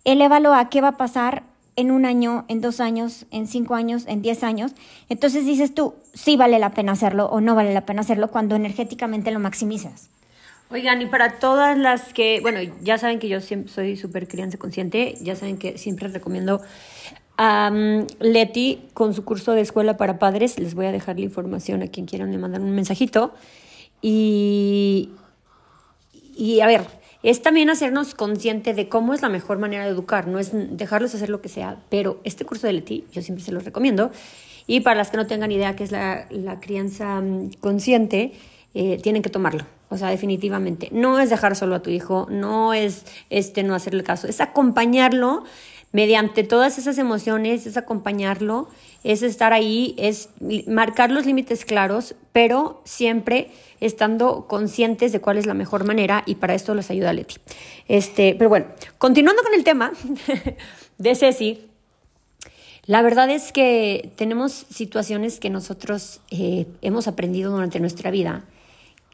elévalo 0.04 0.54
a 0.54 0.70
qué 0.70 0.82
va 0.82 0.90
a 0.90 0.98
pasar 0.98 1.44
en 1.78 1.92
un 1.92 2.06
año, 2.06 2.44
en 2.50 2.60
dos 2.60 2.82
años, 2.82 3.26
en 3.32 3.48
cinco 3.48 3.74
años, 3.74 4.04
en 4.08 4.22
diez 4.22 4.44
años. 4.44 4.74
Entonces 5.08 5.46
dices 5.46 5.74
tú, 5.74 5.96
sí 6.14 6.36
vale 6.36 6.60
la 6.60 6.72
pena 6.72 6.92
hacerlo 6.92 7.28
o 7.28 7.40
no 7.40 7.56
vale 7.56 7.74
la 7.74 7.86
pena 7.86 8.02
hacerlo 8.02 8.30
cuando 8.30 8.56
energéticamente 8.56 9.32
lo 9.32 9.40
maximizas. 9.40 10.10
Oigan, 10.70 11.02
y 11.02 11.06
para 11.06 11.40
todas 11.40 11.78
las 11.78 12.14
que, 12.14 12.42
bueno, 12.42 12.60
ya 12.82 12.98
saben 12.98 13.20
que 13.20 13.30
yo 13.30 13.40
siempre 13.40 13.72
soy 13.72 13.96
súper 13.96 14.28
crianza 14.28 14.58
consciente, 14.58 15.16
ya 15.22 15.36
saben 15.38 15.58
que 15.58 15.78
siempre 15.78 16.10
recomiendo 16.10 16.62
a 17.38 17.72
Leti 18.20 18.82
con 18.94 19.14
su 19.14 19.24
curso 19.24 19.54
de 19.54 19.62
escuela 19.62 19.96
para 19.96 20.20
padres. 20.20 20.60
Les 20.60 20.76
voy 20.76 20.86
a 20.86 20.92
dejar 20.92 21.16
la 21.16 21.22
información 21.24 21.82
a 21.82 21.88
quien 21.88 22.08
quieran 22.08 22.32
le 22.32 22.38
mandar 22.38 22.62
un 22.62 22.72
mensajito. 22.72 23.34
Y, 24.04 25.10
y 26.36 26.60
a 26.60 26.68
ver, 26.68 26.86
es 27.24 27.42
también 27.42 27.70
hacernos 27.70 28.16
consciente 28.16 28.74
de 28.74 28.90
cómo 28.90 29.14
es 29.14 29.22
la 29.22 29.30
mejor 29.30 29.58
manera 29.58 29.86
de 29.86 29.92
educar, 29.92 30.28
no 30.28 30.40
es 30.40 30.52
dejarlos 30.52 31.16
hacer 31.16 31.30
lo 31.30 31.42
que 31.42 31.48
sea, 31.48 31.78
pero 31.90 32.20
este 32.26 32.44
curso 32.44 32.68
de 32.68 32.74
Leti 32.74 33.06
yo 33.14 33.22
siempre 33.22 33.44
se 33.44 33.54
los 33.54 33.64
recomiendo. 33.64 34.12
Y 34.68 34.82
para 34.82 34.98
las 34.98 35.10
que 35.10 35.18
no 35.18 35.26
tengan 35.26 35.52
idea 35.52 35.76
qué 35.76 35.86
es 35.86 35.92
la, 35.92 36.28
crianza 36.62 37.22
mm, 37.22 37.52
consciente, 37.62 38.34
eh, 38.74 39.00
tienen 39.02 39.22
que 39.22 39.30
tomarlo. 39.30 39.66
O 39.90 39.98
sea, 39.98 40.10
definitivamente. 40.10 40.90
No 40.92 41.20
es 41.20 41.30
dejar 41.30 41.56
solo 41.56 41.76
a 41.76 41.82
tu 41.82 41.90
hijo, 41.90 42.28
no 42.30 42.74
es 42.74 43.06
este, 43.30 43.64
no 43.64 43.74
hacerle 43.74 44.04
caso, 44.04 44.28
es 44.28 44.42
acompañarlo 44.42 45.44
mediante 45.94 46.44
todas 46.44 46.78
esas 46.78 46.98
emociones, 46.98 47.68
es 47.68 47.78
acompañarlo, 47.78 48.68
es 49.04 49.22
estar 49.22 49.54
ahí, 49.54 49.96
es 49.98 50.30
marcar 50.68 51.12
los 51.12 51.26
límites 51.26 51.66
claros, 51.66 52.16
pero 52.32 52.82
siempre 52.86 53.52
estando 53.82 54.48
conscientes 54.48 55.12
de 55.12 55.20
cuál 55.20 55.38
es 55.38 55.46
la 55.46 55.54
mejor 55.54 55.86
manera 55.86 56.24
y 56.26 56.36
para 56.36 56.56
esto 56.56 56.74
les 56.74 56.90
ayuda 56.90 57.14
Leti. 57.14 57.36
Este, 57.88 58.36
pero 58.38 58.50
bueno, 58.50 58.68
continuando 58.98 59.44
con 59.44 59.54
el 59.54 59.64
tema 59.64 59.92
de 60.98 61.16
Ceci, 61.16 61.70
La 62.86 63.02
verdad 63.02 63.30
es 63.30 63.52
que 63.52 64.12
tenemos 64.16 64.66
situaciones 64.70 65.40
que 65.40 65.50
nosotros 65.50 66.22
eh, 66.32 66.66
hemos 66.82 67.08
aprendido 67.08 67.52
durante 67.52 67.80
nuestra 67.80 68.12
vida 68.12 68.46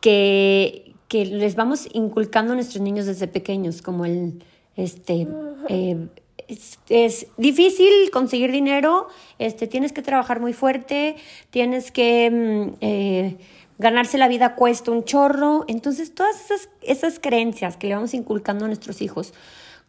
que, 0.02 0.94
que 1.08 1.26
les 1.26 1.56
vamos 1.56 1.88
inculcando 1.94 2.54
a 2.54 2.56
nuestros 2.56 2.82
niños 2.82 3.06
desde 3.06 3.28
pequeños, 3.28 3.82
como 3.82 4.06
el, 4.06 4.42
este, 4.76 5.28
eh, 5.68 6.08
es, 6.90 7.28
difícil 7.38 8.10
conseguir 8.12 8.52
dinero, 8.52 9.08
este, 9.38 9.68
tienes 9.68 9.94
que 9.94 10.02
trabajar 10.02 10.40
muy 10.40 10.54
fuerte, 10.54 11.16
tienes 11.52 11.92
que 11.92 12.30
mm, 12.32 12.78
eh, 12.82 13.38
ganarse 13.78 14.18
la 14.18 14.28
vida 14.28 14.56
cuesta 14.56 14.92
un 14.92 15.04
chorro. 15.04 15.66
Entonces, 15.68 16.14
todas 16.14 16.44
esas, 16.44 16.70
esas 16.82 17.20
creencias 17.20 17.78
que 17.78 17.88
le 17.88 17.96
vamos 17.96 18.14
inculcando 18.14 18.66
a 18.66 18.68
nuestros 18.68 19.02
hijos, 19.02 19.34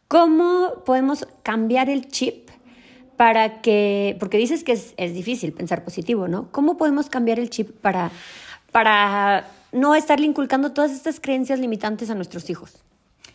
¿cómo 0.08 0.82
podemos 0.84 1.26
cambiar 1.42 1.88
el 1.88 2.08
chip? 2.08 2.50
Para 3.16 3.60
que, 3.60 4.16
porque 4.18 4.38
dices 4.38 4.64
que 4.64 4.72
es, 4.72 4.94
es 4.96 5.12
difícil 5.12 5.52
pensar 5.52 5.84
positivo, 5.84 6.26
¿no? 6.26 6.50
¿Cómo 6.52 6.78
podemos 6.78 7.10
cambiar 7.10 7.38
el 7.38 7.50
chip 7.50 7.70
para, 7.70 8.10
para 8.72 9.46
no 9.72 9.94
estarle 9.94 10.26
inculcando 10.26 10.72
todas 10.72 10.90
estas 10.90 11.20
creencias 11.20 11.58
limitantes 11.58 12.08
a 12.08 12.14
nuestros 12.14 12.48
hijos? 12.48 12.82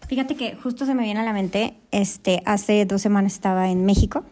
Fíjate 0.07 0.35
que 0.35 0.55
justo 0.55 0.85
se 0.85 0.93
me 0.93 1.03
viene 1.03 1.19
a 1.19 1.23
la 1.23 1.33
mente, 1.33 1.73
este, 1.91 2.41
hace 2.45 2.85
dos 2.85 3.01
semanas 3.01 3.33
estaba 3.33 3.69
en 3.69 3.85
México, 3.85 4.23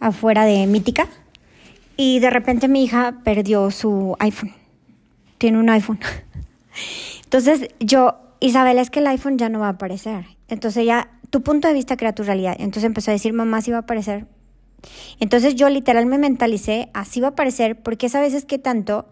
afuera 0.00 0.44
de 0.44 0.66
Mítica, 0.66 1.08
y 1.96 2.20
de 2.20 2.30
repente 2.30 2.68
mi 2.68 2.84
hija 2.84 3.20
perdió 3.24 3.70
su 3.70 4.16
iPhone. 4.18 4.54
Tiene 5.36 5.58
un 5.58 5.68
iPhone. 5.68 5.98
Entonces 7.24 7.68
yo, 7.80 8.14
Isabel, 8.40 8.78
es 8.78 8.88
que 8.88 9.00
el 9.00 9.06
iPhone 9.08 9.36
ya 9.36 9.48
no 9.48 9.58
va 9.58 9.66
a 9.66 9.70
aparecer. 9.70 10.24
Entonces 10.48 10.86
ya, 10.86 11.10
tu 11.30 11.42
punto 11.42 11.68
de 11.68 11.74
vista 11.74 11.96
crea 11.96 12.14
tu 12.14 12.22
realidad. 12.22 12.56
Entonces 12.58 12.84
empezó 12.84 13.10
a 13.10 13.14
decir, 13.14 13.32
mamá, 13.32 13.60
sí 13.60 13.70
va 13.70 13.78
a 13.78 13.80
aparecer. 13.80 14.26
Entonces 15.20 15.54
yo 15.54 15.68
literal 15.68 16.06
me 16.06 16.18
mentalicé, 16.18 16.88
así 16.94 17.20
va 17.20 17.28
a 17.28 17.30
aparecer, 17.30 17.82
porque 17.82 18.06
esa 18.06 18.20
vez 18.20 18.32
es 18.32 18.44
que 18.44 18.58
tanto 18.58 19.06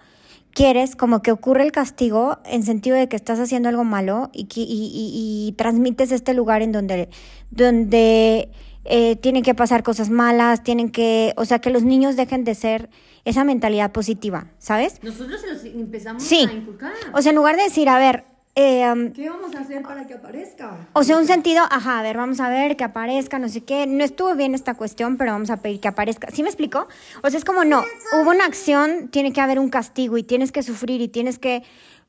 quieres 0.56 0.96
como 0.96 1.20
que 1.20 1.32
ocurre 1.32 1.64
el 1.64 1.70
castigo 1.70 2.38
en 2.46 2.62
sentido 2.62 2.96
de 2.96 3.08
que 3.08 3.16
estás 3.16 3.38
haciendo 3.38 3.68
algo 3.68 3.84
malo 3.84 4.30
y, 4.32 4.48
y, 4.54 5.52
transmites 5.58 6.10
este 6.12 6.32
lugar 6.32 6.62
en 6.62 6.72
donde, 6.72 7.10
donde 7.50 8.48
eh, 8.86 9.16
tienen 9.16 9.42
que 9.42 9.54
pasar 9.54 9.82
cosas 9.82 10.08
malas, 10.08 10.62
tienen 10.62 10.90
que, 10.90 11.34
o 11.36 11.44
sea, 11.44 11.58
que 11.58 11.68
los 11.68 11.82
niños 11.82 12.16
dejen 12.16 12.44
de 12.44 12.54
ser 12.54 12.88
esa 13.26 13.44
mentalidad 13.44 13.92
positiva, 13.92 14.46
¿sabes? 14.58 14.98
Nosotros 15.02 15.42
se 15.42 15.52
los 15.52 15.62
empezamos 15.62 16.32
a 16.32 16.34
inculcar. 16.34 16.94
O 17.12 17.20
sea, 17.20 17.30
en 17.30 17.36
lugar 17.36 17.56
de 17.56 17.64
decir, 17.64 17.90
a 17.90 17.98
ver, 17.98 18.24
eh, 18.58 19.12
¿Qué 19.14 19.28
vamos 19.28 19.54
a 19.54 19.60
hacer 19.60 19.82
para 19.82 20.06
que 20.06 20.14
aparezca? 20.14 20.88
O 20.94 21.04
sea, 21.04 21.18
un 21.18 21.26
sentido, 21.26 21.62
ajá, 21.70 21.98
a 21.98 22.02
ver, 22.02 22.16
vamos 22.16 22.40
a 22.40 22.48
ver 22.48 22.74
que 22.76 22.84
aparezca, 22.84 23.38
no 23.38 23.50
sé 23.50 23.64
qué. 23.64 23.86
No 23.86 24.02
estuvo 24.02 24.34
bien 24.34 24.54
esta 24.54 24.72
cuestión, 24.72 25.18
pero 25.18 25.32
vamos 25.32 25.50
a 25.50 25.58
pedir 25.58 25.78
que 25.78 25.88
aparezca. 25.88 26.30
¿Sí 26.30 26.42
me 26.42 26.48
explico? 26.48 26.88
O 27.22 27.28
sea, 27.28 27.36
es 27.36 27.44
como, 27.44 27.66
no, 27.66 27.84
hubo 28.14 28.30
una 28.30 28.46
acción, 28.46 29.08
tiene 29.08 29.34
que 29.34 29.42
haber 29.42 29.58
un 29.58 29.68
castigo 29.68 30.16
y 30.16 30.22
tienes 30.22 30.52
que 30.52 30.62
sufrir 30.62 31.02
y 31.02 31.08
tienes 31.08 31.38
que... 31.38 31.64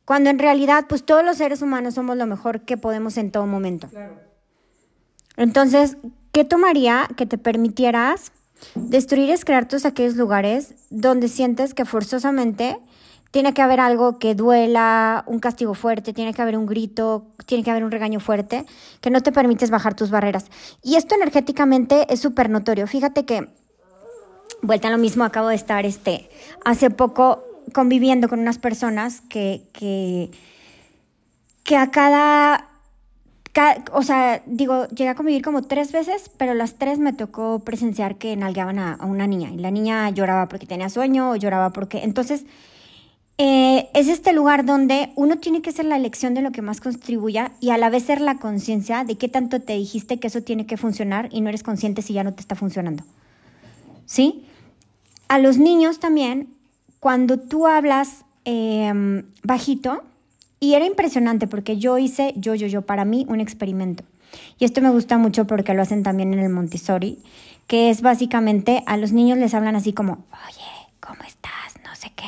Cuando 0.06 0.30
en 0.30 0.39
realidad, 0.39 0.86
pues 0.88 1.04
todos 1.04 1.22
los 1.22 1.36
seres 1.36 1.62
humanos 1.62 1.96
somos 1.96 2.16
lo 2.16 2.25
mejor 2.25 2.62
que 2.62 2.77
podemos 2.77 3.18
en 3.18 3.30
todo 3.30 3.46
momento. 3.46 3.89
Claro. 3.89 4.18
Entonces, 5.36 5.98
¿qué 6.32 6.46
tomaría 6.46 7.10
que 7.18 7.25
te 7.25 7.38
permitieras 7.38 8.32
destruir 8.74 9.32
es 9.32 9.44
crear 9.44 9.68
todos 9.68 9.86
aquellos 9.86 10.16
lugares 10.16 10.75
donde 10.89 11.27
sientes 11.27 11.74
que 11.74 11.84
forzosamente 11.84 12.80
tiene 13.31 13.53
que 13.53 13.62
haber 13.62 13.79
algo 13.79 14.19
que 14.19 14.36
duela, 14.36 15.24
un 15.27 15.39
castigo 15.39 15.74
fuerte, 15.74 16.13
tiene 16.13 16.34
que 16.34 16.41
haber 16.41 16.57
un 16.57 16.65
grito, 16.65 17.25
tiene 17.46 17.63
que 17.63 17.72
haber 17.72 17.84
un 17.84 17.91
regaño 17.91 18.19
fuerte, 18.19 18.65
que 19.01 19.10
no 19.10 19.22
te 19.22 19.31
permites 19.31 19.69
bajar 19.69 19.96
tus 19.96 20.10
barreras. 20.10 20.46
Y 20.84 20.96
esto 20.96 21.15
energéticamente 21.15 22.12
es 22.12 22.19
súper 22.19 22.50
notorio. 22.50 22.88
Fíjate 22.88 23.25
que, 23.25 23.50
vuelta 24.62 24.88
a 24.88 24.91
lo 24.91 24.98
mismo, 24.98 25.24
acabo 25.24 25.50
de 25.50 25.55
estar 25.55 25.86
este, 25.86 26.29
hace 26.63 26.89
poco 26.89 27.43
conviviendo 27.74 28.29
con 28.29 28.39
unas 28.39 28.60
personas 28.60 29.22
que, 29.22 29.63
que, 29.74 30.31
que 31.63 31.75
a 31.75 31.91
cada, 31.91 32.69
o 33.91 34.03
sea, 34.03 34.41
digo, 34.46 34.88
llegué 34.88 35.10
a 35.10 35.15
convivir 35.15 35.41
como 35.41 35.63
tres 35.63 35.91
veces, 35.91 36.31
pero 36.38 36.53
las 36.53 36.75
tres 36.75 36.98
me 36.98 37.12
tocó 37.12 37.60
presenciar 37.60 38.15
que 38.15 38.38
nalgueaban 38.38 38.79
a, 38.79 38.93
a 38.93 39.05
una 39.05 39.27
niña. 39.27 39.50
Y 39.51 39.57
la 39.57 39.72
niña 39.72 40.10
lloraba 40.12 40.48
porque 40.48 40.65
tenía 40.65 40.89
sueño 40.89 41.31
o 41.31 41.36
lloraba 41.36 41.72
porque... 41.72 42.03
Entonces 42.03 42.46
eh, 43.39 43.89
es 43.94 44.08
este 44.08 44.34
lugar 44.34 44.65
donde 44.65 45.12
uno 45.15 45.38
tiene 45.38 45.62
que 45.62 45.72
ser 45.72 45.86
la 45.86 45.96
elección 45.96 46.34
de 46.34 46.41
lo 46.41 46.51
que 46.51 46.63
más 46.63 46.82
contribuya 46.82 47.51
y 47.60 47.70
a 47.70 47.77
la 47.77 47.89
vez 47.89 48.03
ser 48.03 48.20
la 48.20 48.39
conciencia 48.39 49.03
de 49.03 49.15
qué 49.15 49.27
tanto 49.27 49.62
te 49.62 49.74
dijiste 49.74 50.20
que 50.20 50.27
eso 50.27 50.41
tiene 50.41 50.65
que 50.65 50.75
funcionar 50.75 51.29
y 51.32 51.41
no 51.41 51.50
eres 51.50 51.62
consciente 51.62 52.01
si 52.01 52.13
ya 52.13 52.24
no 52.24 52.34
te 52.34 52.41
está 52.41 52.56
funcionando. 52.56 53.03
¿Sí? 54.06 54.46
A 55.27 55.38
los 55.38 55.58
niños 55.58 56.00
también, 56.00 56.50
cuando 57.00 57.38
tú 57.38 57.67
hablas 57.67 58.25
em, 58.46 59.25
bajito, 59.44 60.03
y 60.60 60.74
era 60.74 60.86
impresionante 60.86 61.46
porque 61.46 61.77
yo 61.77 62.00
hice, 62.00 62.34
yo, 62.36 62.56
yo, 62.56 62.65
yo, 62.65 62.82
para 62.82 63.06
mí, 63.06 63.25
un 63.29 63.39
experimento. 63.39 64.03
Y 64.58 64.65
esto 64.65 64.82
me 64.82 64.89
gusta 64.89 65.20
mucho 65.20 65.46
porque 65.46 65.75
lo 65.75 65.84
hacen 65.84 66.01
también 66.01 66.34
en 66.34 66.39
el 66.39 66.50
Montessori, 66.50 67.20
que 67.67 67.91
es 67.91 68.01
básicamente 68.01 68.82
a 68.88 68.98
los 68.98 69.12
niños 69.12 69.38
les 69.38 69.53
hablan 69.53 69.75
así 69.75 69.94
como, 69.94 70.25
oye, 70.48 70.89
¿cómo 71.00 71.22
estás? 71.22 71.75
No 71.84 71.96
sé 71.96 72.12
qué 72.15 72.25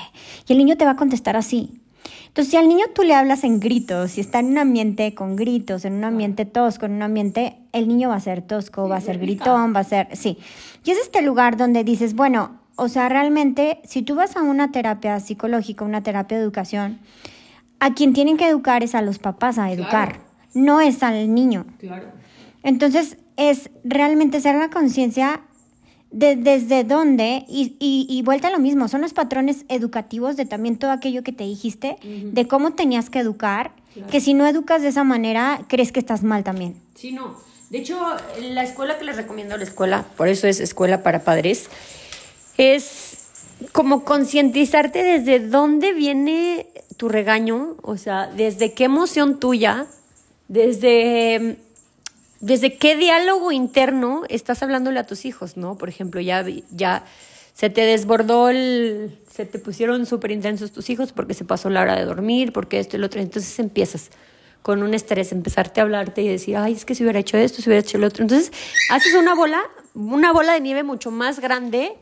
y 0.49 0.53
el 0.53 0.57
niño 0.57 0.75
te 0.75 0.83
va 0.83 0.91
a 0.91 0.95
contestar 0.95 1.37
así. 1.37 1.79
Entonces, 2.27 2.51
si 2.51 2.57
al 2.57 2.67
niño 2.67 2.85
tú 2.93 3.03
le 3.03 3.13
hablas 3.13 3.43
en 3.43 3.59
gritos, 3.59 4.11
si 4.11 4.21
está 4.21 4.39
en 4.39 4.47
un 4.47 4.57
ambiente 4.57 5.13
con 5.13 5.35
gritos, 5.35 5.85
en 5.85 5.93
un 5.93 6.03
ambiente 6.03 6.45
tosco, 6.45 6.87
en 6.87 6.93
un 6.93 7.03
ambiente, 7.03 7.57
el 7.71 7.87
niño 7.87 8.09
va 8.09 8.15
a 8.15 8.19
ser 8.19 8.41
tosco, 8.41 8.89
va 8.89 8.97
a 8.97 9.01
ser 9.01 9.19
gritón, 9.19 9.75
va 9.75 9.81
a 9.81 9.83
ser, 9.83 10.07
sí. 10.15 10.39
Y 10.83 10.91
es 10.91 10.97
este 10.97 11.21
lugar 11.21 11.55
donde 11.55 11.83
dices, 11.83 12.15
bueno, 12.15 12.59
o 12.77 12.87
sea, 12.87 13.09
realmente, 13.09 13.79
si 13.83 14.01
tú 14.01 14.15
vas 14.15 14.35
a 14.37 14.41
una 14.41 14.71
terapia 14.71 15.19
psicológica, 15.19 15.85
una 15.85 16.01
terapia 16.01 16.37
de 16.37 16.43
educación, 16.43 16.99
a 17.79 17.93
quien 17.93 18.13
tienen 18.13 18.37
que 18.37 18.47
educar 18.47 18.83
es 18.83 18.95
a 18.95 19.01
los 19.03 19.19
papás 19.19 19.59
a 19.59 19.71
educar, 19.71 20.19
no 20.55 20.81
es 20.81 21.03
al 21.03 21.33
niño. 21.33 21.65
Claro. 21.77 22.07
Entonces, 22.63 23.17
es 23.37 23.69
realmente 23.83 24.41
ser 24.41 24.55
la 24.55 24.69
conciencia 24.69 25.41
de, 26.11 26.35
desde 26.35 26.83
dónde, 26.83 27.45
y, 27.47 27.75
y, 27.79 28.21
vuelta 28.23 28.47
a 28.47 28.51
lo 28.51 28.59
mismo, 28.59 28.87
son 28.87 29.01
los 29.01 29.13
patrones 29.13 29.65
educativos 29.69 30.37
de 30.37 30.45
también 30.45 30.77
todo 30.77 30.91
aquello 30.91 31.23
que 31.23 31.31
te 31.31 31.43
dijiste, 31.43 31.97
de 32.03 32.47
cómo 32.47 32.73
tenías 32.73 33.09
que 33.09 33.19
educar, 33.19 33.71
que 34.09 34.21
si 34.21 34.33
no 34.33 34.47
educas 34.47 34.81
de 34.81 34.89
esa 34.89 35.03
manera, 35.03 35.65
crees 35.67 35.91
que 35.91 35.99
estás 35.99 36.23
mal 36.23 36.43
también. 36.43 36.75
Sí, 36.95 37.11
no. 37.11 37.35
De 37.69 37.77
hecho, 37.77 37.99
la 38.41 38.63
escuela 38.63 38.97
que 38.97 39.05
les 39.05 39.15
recomiendo, 39.15 39.55
la 39.55 39.63
escuela, 39.63 40.05
por 40.17 40.27
eso 40.27 40.47
es 40.47 40.59
escuela 40.59 41.03
para 41.03 41.23
padres, 41.23 41.69
es 42.57 43.27
como 43.71 44.03
concientizarte 44.03 45.03
desde 45.03 45.39
dónde 45.39 45.93
viene 45.93 46.67
tu 46.97 47.09
regaño, 47.09 47.75
o 47.83 47.97
sea, 47.97 48.27
desde 48.27 48.73
qué 48.73 48.85
emoción 48.85 49.39
tuya, 49.39 49.85
desde 50.47 51.57
desde 52.41 52.77
qué 52.77 52.95
diálogo 52.95 53.51
interno 53.51 54.23
estás 54.29 54.63
hablándole 54.63 54.99
a 54.99 55.05
tus 55.05 55.25
hijos, 55.25 55.57
¿no? 55.57 55.77
Por 55.77 55.89
ejemplo, 55.89 56.21
ya, 56.21 56.45
ya 56.71 57.05
se 57.53 57.69
te 57.69 57.81
desbordó 57.81 58.49
el, 58.49 59.19
se 59.29 59.45
te 59.45 59.59
pusieron 59.59 60.05
súper 60.05 60.31
intensos 60.31 60.71
tus 60.71 60.89
hijos 60.89 61.11
porque 61.11 61.33
se 61.33 61.43
pasó 61.43 61.69
la 61.69 61.81
hora 61.81 61.95
de 61.95 62.05
dormir, 62.05 62.53
porque 62.53 62.79
esto 62.79 62.95
y 62.95 62.99
lo 62.99 63.07
otro. 63.07 63.19
Entonces 63.19 63.59
empiezas 63.59 64.09
con 64.61 64.83
un 64.83 64.93
estrés, 64.93 65.31
empezarte 65.31 65.81
a 65.81 65.83
hablarte 65.83 66.21
y 66.21 66.27
decir, 66.27 66.55
ay, 66.57 66.73
es 66.73 66.85
que 66.85 66.95
si 66.95 67.03
hubiera 67.03 67.19
hecho 67.19 67.37
esto, 67.37 67.61
si 67.61 67.69
hubiera 67.69 67.81
hecho 67.81 67.97
lo 67.97 68.07
otro. 68.07 68.23
Entonces 68.23 68.51
haces 68.89 69.13
una 69.15 69.35
bola, 69.35 69.61
una 69.93 70.31
bola 70.31 70.53
de 70.53 70.61
nieve 70.61 70.83
mucho 70.83 71.11
más 71.11 71.39
grande 71.39 71.93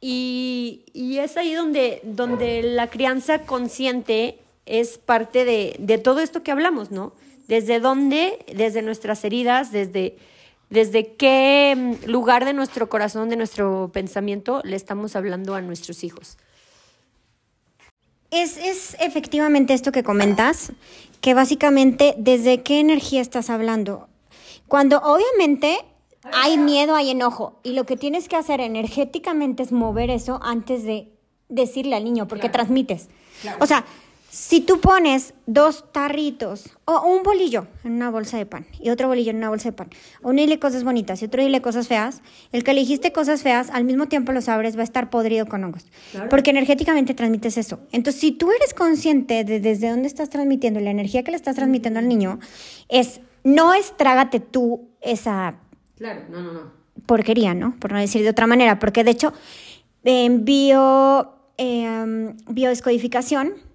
y, 0.00 0.84
y 0.92 1.18
es 1.18 1.36
ahí 1.36 1.52
donde, 1.54 2.00
donde 2.04 2.62
la 2.62 2.88
crianza 2.88 3.42
consciente 3.42 4.38
es 4.64 4.98
parte 4.98 5.44
de, 5.44 5.76
de 5.78 5.98
todo 5.98 6.20
esto 6.20 6.42
que 6.42 6.50
hablamos, 6.50 6.90
¿no? 6.90 7.12
¿Desde 7.48 7.80
dónde? 7.80 8.44
Desde 8.54 8.82
nuestras 8.82 9.24
heridas, 9.24 9.72
desde, 9.72 10.16
desde 10.68 11.14
qué 11.14 11.74
mm, 11.76 12.08
lugar 12.10 12.44
de 12.44 12.52
nuestro 12.52 12.88
corazón, 12.88 13.30
de 13.30 13.36
nuestro 13.36 13.90
pensamiento 13.92 14.60
le 14.64 14.76
estamos 14.76 15.16
hablando 15.16 15.54
a 15.54 15.62
nuestros 15.62 16.04
hijos. 16.04 16.36
Es, 18.30 18.58
es 18.58 18.96
efectivamente 19.00 19.72
esto 19.72 19.90
que 19.90 20.02
comentas, 20.02 20.72
que 21.22 21.32
básicamente 21.32 22.14
desde 22.18 22.62
qué 22.62 22.80
energía 22.80 23.22
estás 23.22 23.48
hablando. 23.48 24.08
Cuando 24.68 24.98
obviamente 24.98 25.78
hay 26.34 26.58
miedo, 26.58 26.94
hay 26.94 27.10
enojo, 27.10 27.58
y 27.62 27.72
lo 27.72 27.84
que 27.84 27.96
tienes 27.96 28.28
que 28.28 28.36
hacer 28.36 28.60
energéticamente 28.60 29.62
es 29.62 29.72
mover 29.72 30.10
eso 30.10 30.38
antes 30.42 30.84
de 30.84 31.10
decirle 31.48 31.96
al 31.96 32.04
niño, 32.04 32.28
porque 32.28 32.50
transmites. 32.50 33.08
O 33.60 33.66
sea, 33.66 33.86
si 34.30 34.60
tú 34.60 34.78
pones 34.80 35.32
dos 35.46 35.90
tarritos 35.90 36.70
o 36.84 37.00
un 37.00 37.22
bolillo 37.22 37.66
en 37.82 37.92
una 37.92 38.10
bolsa 38.10 38.36
de 38.36 38.44
pan 38.44 38.66
y 38.78 38.90
otro 38.90 39.08
bolillo 39.08 39.30
en 39.30 39.38
una 39.38 39.48
bolsa 39.48 39.70
de 39.70 39.72
pan, 39.72 39.88
uno 40.22 40.40
dile 40.40 40.58
cosas 40.58 40.84
bonitas 40.84 41.22
y 41.22 41.24
otro 41.24 41.42
dile 41.42 41.62
cosas 41.62 41.88
feas, 41.88 42.20
el 42.52 42.62
que 42.62 42.72
elegiste 42.72 43.10
cosas 43.10 43.42
feas 43.42 43.70
al 43.70 43.84
mismo 43.84 44.06
tiempo 44.06 44.32
los 44.32 44.48
abres 44.50 44.76
va 44.76 44.82
a 44.82 44.84
estar 44.84 45.08
podrido 45.08 45.46
con 45.46 45.64
hongos. 45.64 45.86
Porque 46.28 46.50
energéticamente 46.50 47.14
transmites 47.14 47.56
eso. 47.56 47.80
Entonces, 47.90 48.20
si 48.20 48.32
tú 48.32 48.50
eres 48.52 48.74
consciente 48.74 49.44
de 49.44 49.60
desde 49.60 49.88
dónde 49.88 50.08
estás 50.08 50.28
transmitiendo 50.28 50.78
la 50.80 50.90
energía 50.90 51.22
que 51.22 51.30
le 51.30 51.36
estás 51.36 51.56
transmitiendo 51.56 51.98
al 51.98 52.08
niño, 52.08 52.38
es 52.88 53.20
no 53.44 53.72
es 53.72 53.96
trágate 53.96 54.40
tú 54.40 54.90
esa. 55.00 55.56
Claro, 55.96 56.22
no, 56.30 56.42
no, 56.42 56.52
no. 56.52 56.72
porquería, 57.06 57.54
¿no? 57.54 57.76
Por 57.80 57.92
no 57.92 57.98
decir 57.98 58.22
de 58.22 58.28
otra 58.28 58.46
manera, 58.46 58.78
porque 58.78 59.04
de 59.04 59.10
hecho, 59.12 59.32
en 60.04 60.44
bio, 60.44 61.32
em, 61.56 62.36
biodescodificación, 62.48 63.67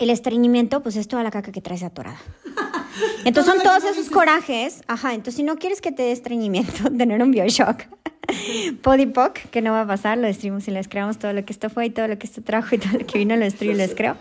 el 0.00 0.10
estreñimiento, 0.10 0.82
pues 0.82 0.96
es 0.96 1.08
toda 1.08 1.22
la 1.22 1.30
caca 1.30 1.52
que 1.52 1.60
traes 1.60 1.82
atorada. 1.82 2.18
Entonces 3.24 3.52
son 3.52 3.62
todos 3.62 3.84
esos 3.84 4.10
corajes. 4.10 4.82
Ajá, 4.86 5.14
entonces 5.14 5.36
si 5.36 5.42
no 5.42 5.56
quieres 5.56 5.80
que 5.80 5.92
te 5.92 6.02
dé 6.02 6.12
estreñimiento, 6.12 6.90
tener 6.96 7.22
un 7.22 7.30
Bioshock. 7.30 7.84
Podipoc, 8.82 9.38
que 9.50 9.62
no 9.62 9.72
va 9.72 9.82
a 9.82 9.86
pasar, 9.86 10.18
lo 10.18 10.26
destruimos 10.26 10.66
y 10.68 10.70
les 10.70 10.88
creamos 10.88 11.18
todo 11.18 11.32
lo 11.32 11.44
que 11.44 11.52
esto 11.52 11.70
fue 11.70 11.86
y 11.86 11.90
todo 11.90 12.08
lo 12.08 12.18
que 12.18 12.26
esto 12.26 12.42
trajo 12.42 12.74
y 12.74 12.78
todo 12.78 12.98
lo 12.98 13.06
que 13.06 13.18
vino, 13.18 13.36
lo 13.36 13.44
destruyo 13.44 13.72
y 13.72 13.76
les 13.76 13.94
creo. 13.94 14.16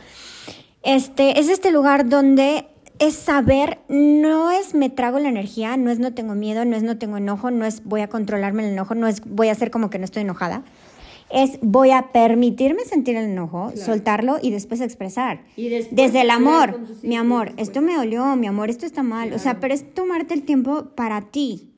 Este, 0.83 1.39
es 1.39 1.49
este 1.49 1.71
lugar 1.71 2.07
donde 2.07 2.67
es 2.99 3.15
saber, 3.15 3.79
no 3.89 4.51
es 4.51 4.73
me 4.73 4.89
trago 4.89 5.19
la 5.19 5.29
energía, 5.29 5.77
no 5.77 5.91
es 5.91 5.99
no 5.99 6.13
tengo 6.13 6.35
miedo, 6.35 6.65
no 6.65 6.75
es 6.75 6.83
no 6.83 6.97
tengo 6.97 7.17
enojo, 7.17 7.51
no 7.51 7.65
es 7.65 7.83
voy 7.83 8.01
a 8.01 8.07
controlarme 8.07 8.65
el 8.65 8.73
enojo, 8.73 8.95
no 8.95 9.07
es 9.07 9.21
voy 9.25 9.49
a 9.49 9.51
hacer 9.51 9.71
como 9.71 9.89
que 9.89 9.99
no 9.99 10.05
estoy 10.05 10.23
enojada. 10.23 10.63
Es 11.29 11.59
voy 11.61 11.91
a 11.91 12.11
permitirme 12.11 12.85
sentir 12.85 13.15
el 13.17 13.25
enojo, 13.25 13.71
soltarlo 13.75 14.37
y 14.41 14.51
después 14.51 14.81
expresar. 14.81 15.41
Desde 15.55 16.21
el 16.21 16.29
amor, 16.29 16.79
mi 17.03 17.15
amor, 17.15 17.51
esto 17.57 17.81
me 17.81 17.95
dolió, 17.95 18.35
mi 18.35 18.47
amor, 18.47 18.69
esto 18.69 18.85
está 18.85 19.03
mal. 19.03 19.33
O 19.33 19.39
sea, 19.39 19.59
pero 19.59 19.73
es 19.73 19.93
tomarte 19.93 20.33
el 20.33 20.43
tiempo 20.43 20.85
para 20.95 21.21
ti. 21.21 21.69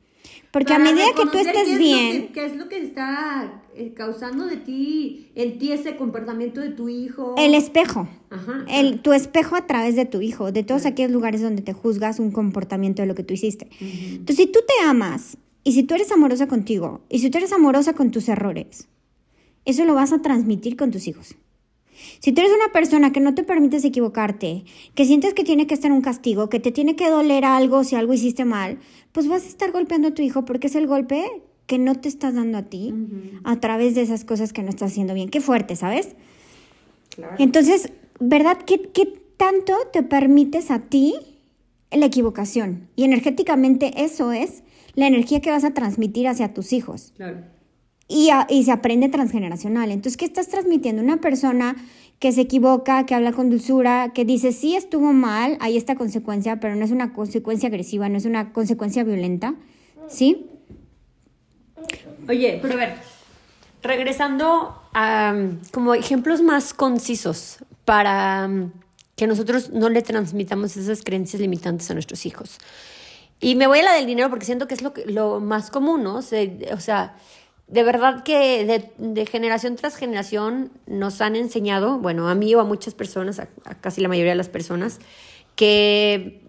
Porque 0.52 0.74
a 0.74 0.80
medida 0.80 1.06
que 1.16 1.28
tú 1.28 1.38
estés 1.38 1.78
bien... 1.78 2.30
¿Qué 2.34 2.46
es 2.46 2.56
lo 2.56 2.70
que 2.70 2.82
está 2.82 3.62
eh, 3.76 3.94
causando 3.94 4.46
de 4.46 4.58
ti, 4.58 5.30
en 5.36 5.60
ti 5.60 5.72
ese 5.72 5.96
comportamiento 5.96 6.60
de 6.60 6.70
tu 6.70 6.90
hijo? 6.90 7.36
El 7.38 7.54
espejo. 7.54 8.08
Ajá, 8.32 8.66
el, 8.68 9.00
tu 9.02 9.14
espejo 9.14 9.56
a 9.56 9.68
través 9.68 9.96
de 9.96 10.06
tu 10.06 10.22
hijo, 10.22 10.52
de 10.52 10.64
todos 10.64 10.86
aquellos 10.86 11.12
lugares 11.12 11.42
donde 11.42 11.62
te 11.62 11.74
juzgas 11.74 12.20
un 12.20 12.32
comportamiento 12.32 13.04
de 13.04 13.08
lo 13.08 13.16
que 13.16 13.24
tú 13.24 13.36
hiciste. 13.36 13.68
Entonces, 13.80 14.38
si 14.38 14.48
tú 14.48 14.60
te 14.66 14.86
amas 14.86 15.38
y 15.64 15.74
si 15.74 15.84
tú 15.84 15.94
eres 15.94 16.12
amorosa 16.12 16.48
contigo 16.48 17.02
y 17.10 17.20
si 17.20 17.30
tú 17.30 17.38
eres 17.38 17.54
amorosa 17.54 17.94
con 17.94 18.10
tus 18.10 18.28
errores, 18.28 18.88
eso 19.66 19.86
lo 19.86 19.94
vas 19.94 20.14
a 20.14 20.22
transmitir 20.22 20.76
con 20.76 20.92
tus 20.92 21.08
hijos. 21.08 21.36
Si 22.20 22.32
tú 22.32 22.42
eres 22.42 22.54
una 22.54 22.72
persona 22.72 23.12
que 23.12 23.20
no 23.20 23.36
te 23.36 23.44
permites 23.44 23.84
equivocarte, 23.84 24.64
que 24.96 25.06
sientes 25.06 25.34
que 25.34 25.44
tiene 25.44 25.68
que 25.68 25.74
estar 25.74 25.92
un 25.92 26.02
castigo, 26.02 26.50
que 26.50 26.60
te 26.60 26.72
tiene 26.72 26.96
que 26.96 27.10
doler 27.10 27.46
algo 27.46 27.84
si 27.84 27.96
algo 27.96 28.14
hiciste 28.14 28.46
mal, 28.46 28.80
pues 29.12 29.28
vas 29.28 29.44
a 29.44 29.48
estar 29.48 29.72
golpeando 29.72 30.10
a 30.10 30.14
tu 30.14 30.22
hijo 30.22 30.46
porque 30.46 30.68
es 30.68 30.76
el 30.76 30.88
golpe 30.88 31.26
que 31.66 31.78
no 31.78 31.96
te 31.96 32.10
estás 32.10 32.36
dando 32.36 32.58
a 32.58 32.64
ti 32.64 32.94
a 33.44 33.60
través 33.60 33.96
de 33.96 34.02
esas 34.02 34.26
cosas 34.26 34.54
que 34.54 34.64
no 34.64 34.70
estás 34.70 34.92
haciendo 34.92 35.14
bien. 35.14 35.30
Qué 35.30 35.42
fuerte, 35.42 35.76
¿sabes? 35.76 36.16
Entonces, 37.38 37.92
¿verdad? 38.20 38.58
¿Qué, 38.66 38.82
¿Qué 38.94 39.22
tanto 39.38 39.76
te 39.92 40.04
permites 40.04 40.72
a 40.72 40.80
ti 40.80 41.16
la 41.92 42.06
equivocación? 42.06 42.88
Y 42.96 43.04
energéticamente 43.04 44.04
eso 44.04 44.32
es 44.32 44.64
la 44.96 45.08
energía 45.08 45.42
que 45.42 45.52
vas 45.52 45.64
a 45.64 45.74
transmitir 45.74 46.28
hacia 46.28 46.54
tus 46.54 46.74
hijos. 46.74 47.14
Claro 47.18 47.59
y, 48.10 48.32
y 48.50 48.64
se 48.64 48.72
aprende 48.72 49.08
transgeneracional. 49.08 49.92
Entonces, 49.92 50.18
¿qué 50.18 50.26
estás 50.26 50.50
transmitiendo? 50.50 51.02
Una 51.02 51.22
persona 51.22 51.76
que 52.20 52.34
se 52.34 52.42
equivoca, 52.42 53.06
que 53.06 53.16
habla 53.16 53.32
con 53.32 53.50
dulzura, 53.50 54.12
que 54.14 54.26
dice, 54.26 54.52
sí 54.52 54.76
estuvo 54.76 55.14
mal, 55.14 55.58
hay 55.62 55.78
esta 55.78 55.96
consecuencia, 55.96 56.60
pero 56.60 56.76
no 56.76 56.84
es 56.84 56.92
una 56.92 57.14
consecuencia 57.14 57.70
agresiva, 57.70 58.10
no 58.10 58.18
es 58.18 58.26
una 58.26 58.52
consecuencia 58.52 59.06
violenta, 59.06 59.56
¿sí? 60.10 60.48
Oye, 62.28 62.60
pero 62.62 62.74
a 62.74 62.78
ver, 62.78 62.96
regresando 63.82 64.76
a 64.94 65.34
como 65.72 65.94
ejemplos 65.94 66.42
más 66.42 66.74
concisos 66.74 67.60
para 67.86 68.50
que 69.16 69.28
nosotros 69.28 69.70
no 69.70 69.90
le 69.90 70.02
transmitamos 70.02 70.78
esas 70.78 71.04
creencias 71.04 71.42
limitantes 71.42 71.90
a 71.90 71.94
nuestros 71.94 72.26
hijos. 72.26 72.58
Y 73.40 73.56
me 73.56 73.68
voy 73.68 73.80
a 73.80 73.84
la 73.84 73.94
del 73.94 74.06
dinero 74.06 74.30
porque 74.30 74.46
siento 74.46 74.68
que 74.68 74.74
es 74.74 74.82
lo, 74.82 74.94
lo 75.06 75.40
más 75.40 75.72
común, 75.72 76.04
¿no? 76.04 76.16
o 76.18 76.22
sea, 76.22 77.16
de 77.70 77.84
verdad 77.84 78.24
que 78.24 78.92
de, 78.98 79.26
generación 79.28 79.76
tras 79.76 79.96
generación 79.96 80.72
nos 80.88 81.22
han 81.22 81.36
enseñado, 81.36 82.00
bueno, 82.00 82.28
a 82.28 82.34
mí 82.34 82.54
o 82.56 82.60
a 82.60 82.64
muchas 82.64 82.96
personas, 82.96 83.40
a, 83.40 83.48
casi 83.80 84.02
la 84.02 84.08
mayoría 84.08 84.32
de 84.32 84.38
las 84.38 84.50
personas, 84.50 85.00
que, 85.56 86.42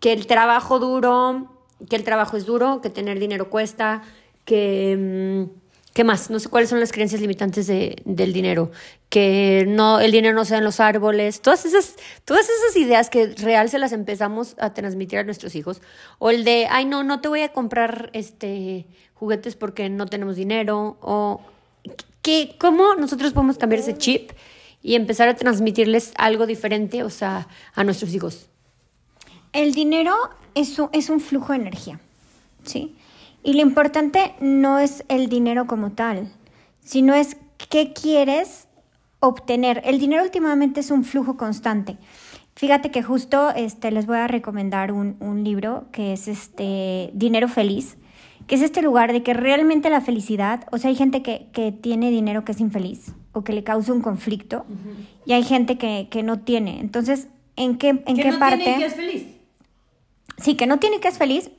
que 0.00 0.14
el 0.14 0.26
trabajo 0.26 0.78
duro, 0.78 1.52
que 1.90 1.96
el 1.96 2.04
trabajo 2.04 2.38
es 2.38 2.46
duro, 2.46 2.80
que 2.80 2.90
tener 2.90 3.18
dinero 3.18 3.50
cuesta, 3.50 4.02
que... 4.44 5.46
Mm, 5.52 5.66
¿Qué 5.96 6.04
más? 6.04 6.28
No 6.28 6.38
sé 6.38 6.50
cuáles 6.50 6.68
son 6.68 6.78
las 6.78 6.92
creencias 6.92 7.22
limitantes 7.22 7.66
de, 7.66 8.02
del 8.04 8.34
dinero. 8.34 8.70
Que 9.08 9.64
no, 9.66 9.98
el 9.98 10.12
dinero 10.12 10.34
no 10.34 10.44
sea 10.44 10.58
en 10.58 10.64
los 10.64 10.78
árboles. 10.78 11.40
Todas 11.40 11.64
esas, 11.64 11.96
todas 12.26 12.46
esas 12.50 12.76
ideas 12.76 13.08
que 13.08 13.28
real 13.28 13.70
se 13.70 13.78
las 13.78 13.92
empezamos 13.92 14.56
a 14.58 14.74
transmitir 14.74 15.20
a 15.20 15.24
nuestros 15.24 15.54
hijos. 15.54 15.80
O 16.18 16.28
el 16.28 16.44
de, 16.44 16.66
ay, 16.70 16.84
no, 16.84 17.02
no 17.02 17.22
te 17.22 17.28
voy 17.28 17.40
a 17.40 17.48
comprar 17.50 18.10
este 18.12 18.84
juguetes 19.18 19.56
porque 19.56 19.88
no 19.88 20.06
tenemos 20.06 20.36
dinero. 20.36 20.96
O 21.00 21.40
que, 22.22 22.56
¿cómo 22.58 22.94
nosotros 22.94 23.32
podemos 23.32 23.58
cambiar 23.58 23.80
ese 23.80 23.96
chip 23.96 24.30
y 24.82 24.94
empezar 24.94 25.28
a 25.28 25.36
transmitirles 25.36 26.12
algo 26.16 26.46
diferente, 26.46 27.02
o 27.02 27.10
sea, 27.10 27.48
a 27.74 27.84
nuestros 27.84 28.14
hijos? 28.14 28.48
El 29.52 29.74
dinero 29.74 30.14
es 30.54 30.78
un, 30.78 30.88
es 30.92 31.10
un 31.10 31.20
flujo 31.20 31.52
de 31.52 31.58
energía. 31.58 32.00
¿Sí? 32.64 32.96
Y 33.42 33.52
lo 33.52 33.60
importante 33.60 34.34
no 34.40 34.80
es 34.80 35.04
el 35.08 35.28
dinero 35.28 35.68
como 35.68 35.92
tal, 35.92 36.32
sino 36.80 37.14
es 37.14 37.36
qué 37.70 37.92
quieres 37.92 38.66
obtener. 39.20 39.82
El 39.84 39.98
dinero 40.00 40.24
últimamente 40.24 40.80
es 40.80 40.90
un 40.90 41.04
flujo 41.04 41.36
constante. 41.36 41.96
Fíjate 42.56 42.90
que 42.90 43.02
justo 43.02 43.50
este, 43.50 43.90
les 43.90 44.06
voy 44.06 44.16
a 44.16 44.26
recomendar 44.26 44.90
un, 44.90 45.16
un 45.20 45.44
libro 45.44 45.84
que 45.92 46.12
es 46.12 46.26
este 46.26 47.10
Dinero 47.12 47.48
Feliz, 47.48 47.96
que 48.46 48.54
es 48.54 48.62
este 48.62 48.82
lugar 48.82 49.12
de 49.12 49.22
que 49.22 49.34
realmente 49.34 49.90
la 49.90 50.00
felicidad, 50.00 50.66
o 50.72 50.78
sea, 50.78 50.90
hay 50.90 50.96
gente 50.96 51.22
que, 51.22 51.48
que 51.52 51.72
tiene 51.72 52.10
dinero 52.10 52.44
que 52.44 52.52
es 52.52 52.60
infeliz 52.60 53.12
o 53.32 53.44
que 53.44 53.52
le 53.52 53.64
causa 53.64 53.92
un 53.92 54.00
conflicto 54.00 54.64
y 55.24 55.32
hay 55.32 55.42
gente 55.42 55.78
que, 55.78 56.08
que, 56.10 56.22
no 56.22 56.40
tiene. 56.40 56.80
Entonces, 56.80 57.28
¿en 57.56 57.76
qué, 57.76 57.88
en 57.88 58.16
qué 58.16 58.30
no 58.30 58.38
parte? 58.38 58.64
Tiene 58.64 58.78
que 58.78 58.86
es 58.86 58.94
feliz. 58.94 59.26
Sí, 60.38 60.54
que 60.54 60.66
no 60.66 60.78
tiene 60.78 61.00
que 61.00 61.08
es 61.08 61.18
feliz, 61.18 61.50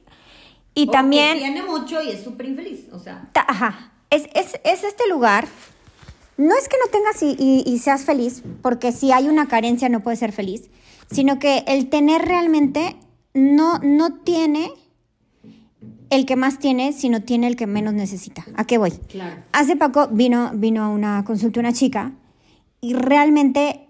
y 0.78 0.86
también... 0.86 1.40
tiene 1.40 1.64
mucho 1.64 2.04
y 2.04 2.12
es 2.12 2.24
súper 2.24 2.46
infeliz, 2.46 2.86
o 2.92 3.00
sea. 3.00 3.28
ajá. 3.34 3.94
Es, 4.12 4.30
es, 4.36 4.60
es, 4.64 4.84
este 4.84 5.10
lugar. 5.10 5.48
No 6.38 6.56
es 6.56 6.70
que 6.70 6.78
no 6.78 6.92
tengas 6.92 7.24
y, 7.24 7.64
y, 7.66 7.80
seas 7.80 8.06
feliz, 8.06 8.44
porque 8.62 8.92
si 8.92 9.12
hay 9.12 9.28
una 9.28 9.48
carencia 9.48 9.90
no 9.90 10.02
puedes 10.02 10.20
ser 10.20 10.32
feliz, 10.32 10.70
sino 11.10 11.40
que 11.40 11.64
el 11.66 11.90
tener 11.90 12.22
realmente 12.22 12.96
no, 13.34 13.80
no 13.80 14.20
tiene 14.20 14.70
el 16.10 16.26
que 16.26 16.36
más 16.36 16.60
tiene, 16.60 16.94
sino 16.94 17.22
tiene 17.22 17.48
el 17.48 17.56
que 17.56 17.68
menos 17.68 17.94
necesita. 17.94 18.46
¿A 18.56 18.66
qué 18.66 18.78
voy? 18.78 18.92
Claro. 18.92 19.42
Hace 19.52 19.76
poco 19.76 20.08
vino, 20.08 20.52
vino 20.54 20.84
a 20.84 20.90
una 20.90 21.24
consulta 21.26 21.60
una 21.60 21.74
chica 21.74 22.14
y 22.82 22.94
realmente 22.94 23.88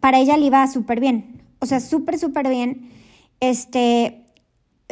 para 0.00 0.18
ella 0.18 0.36
le 0.36 0.46
iba 0.46 0.66
súper 0.66 1.00
bien. 1.00 1.42
O 1.58 1.66
sea, 1.66 1.80
súper, 1.80 2.18
súper 2.18 2.48
bien. 2.48 2.90
Este, 3.40 4.26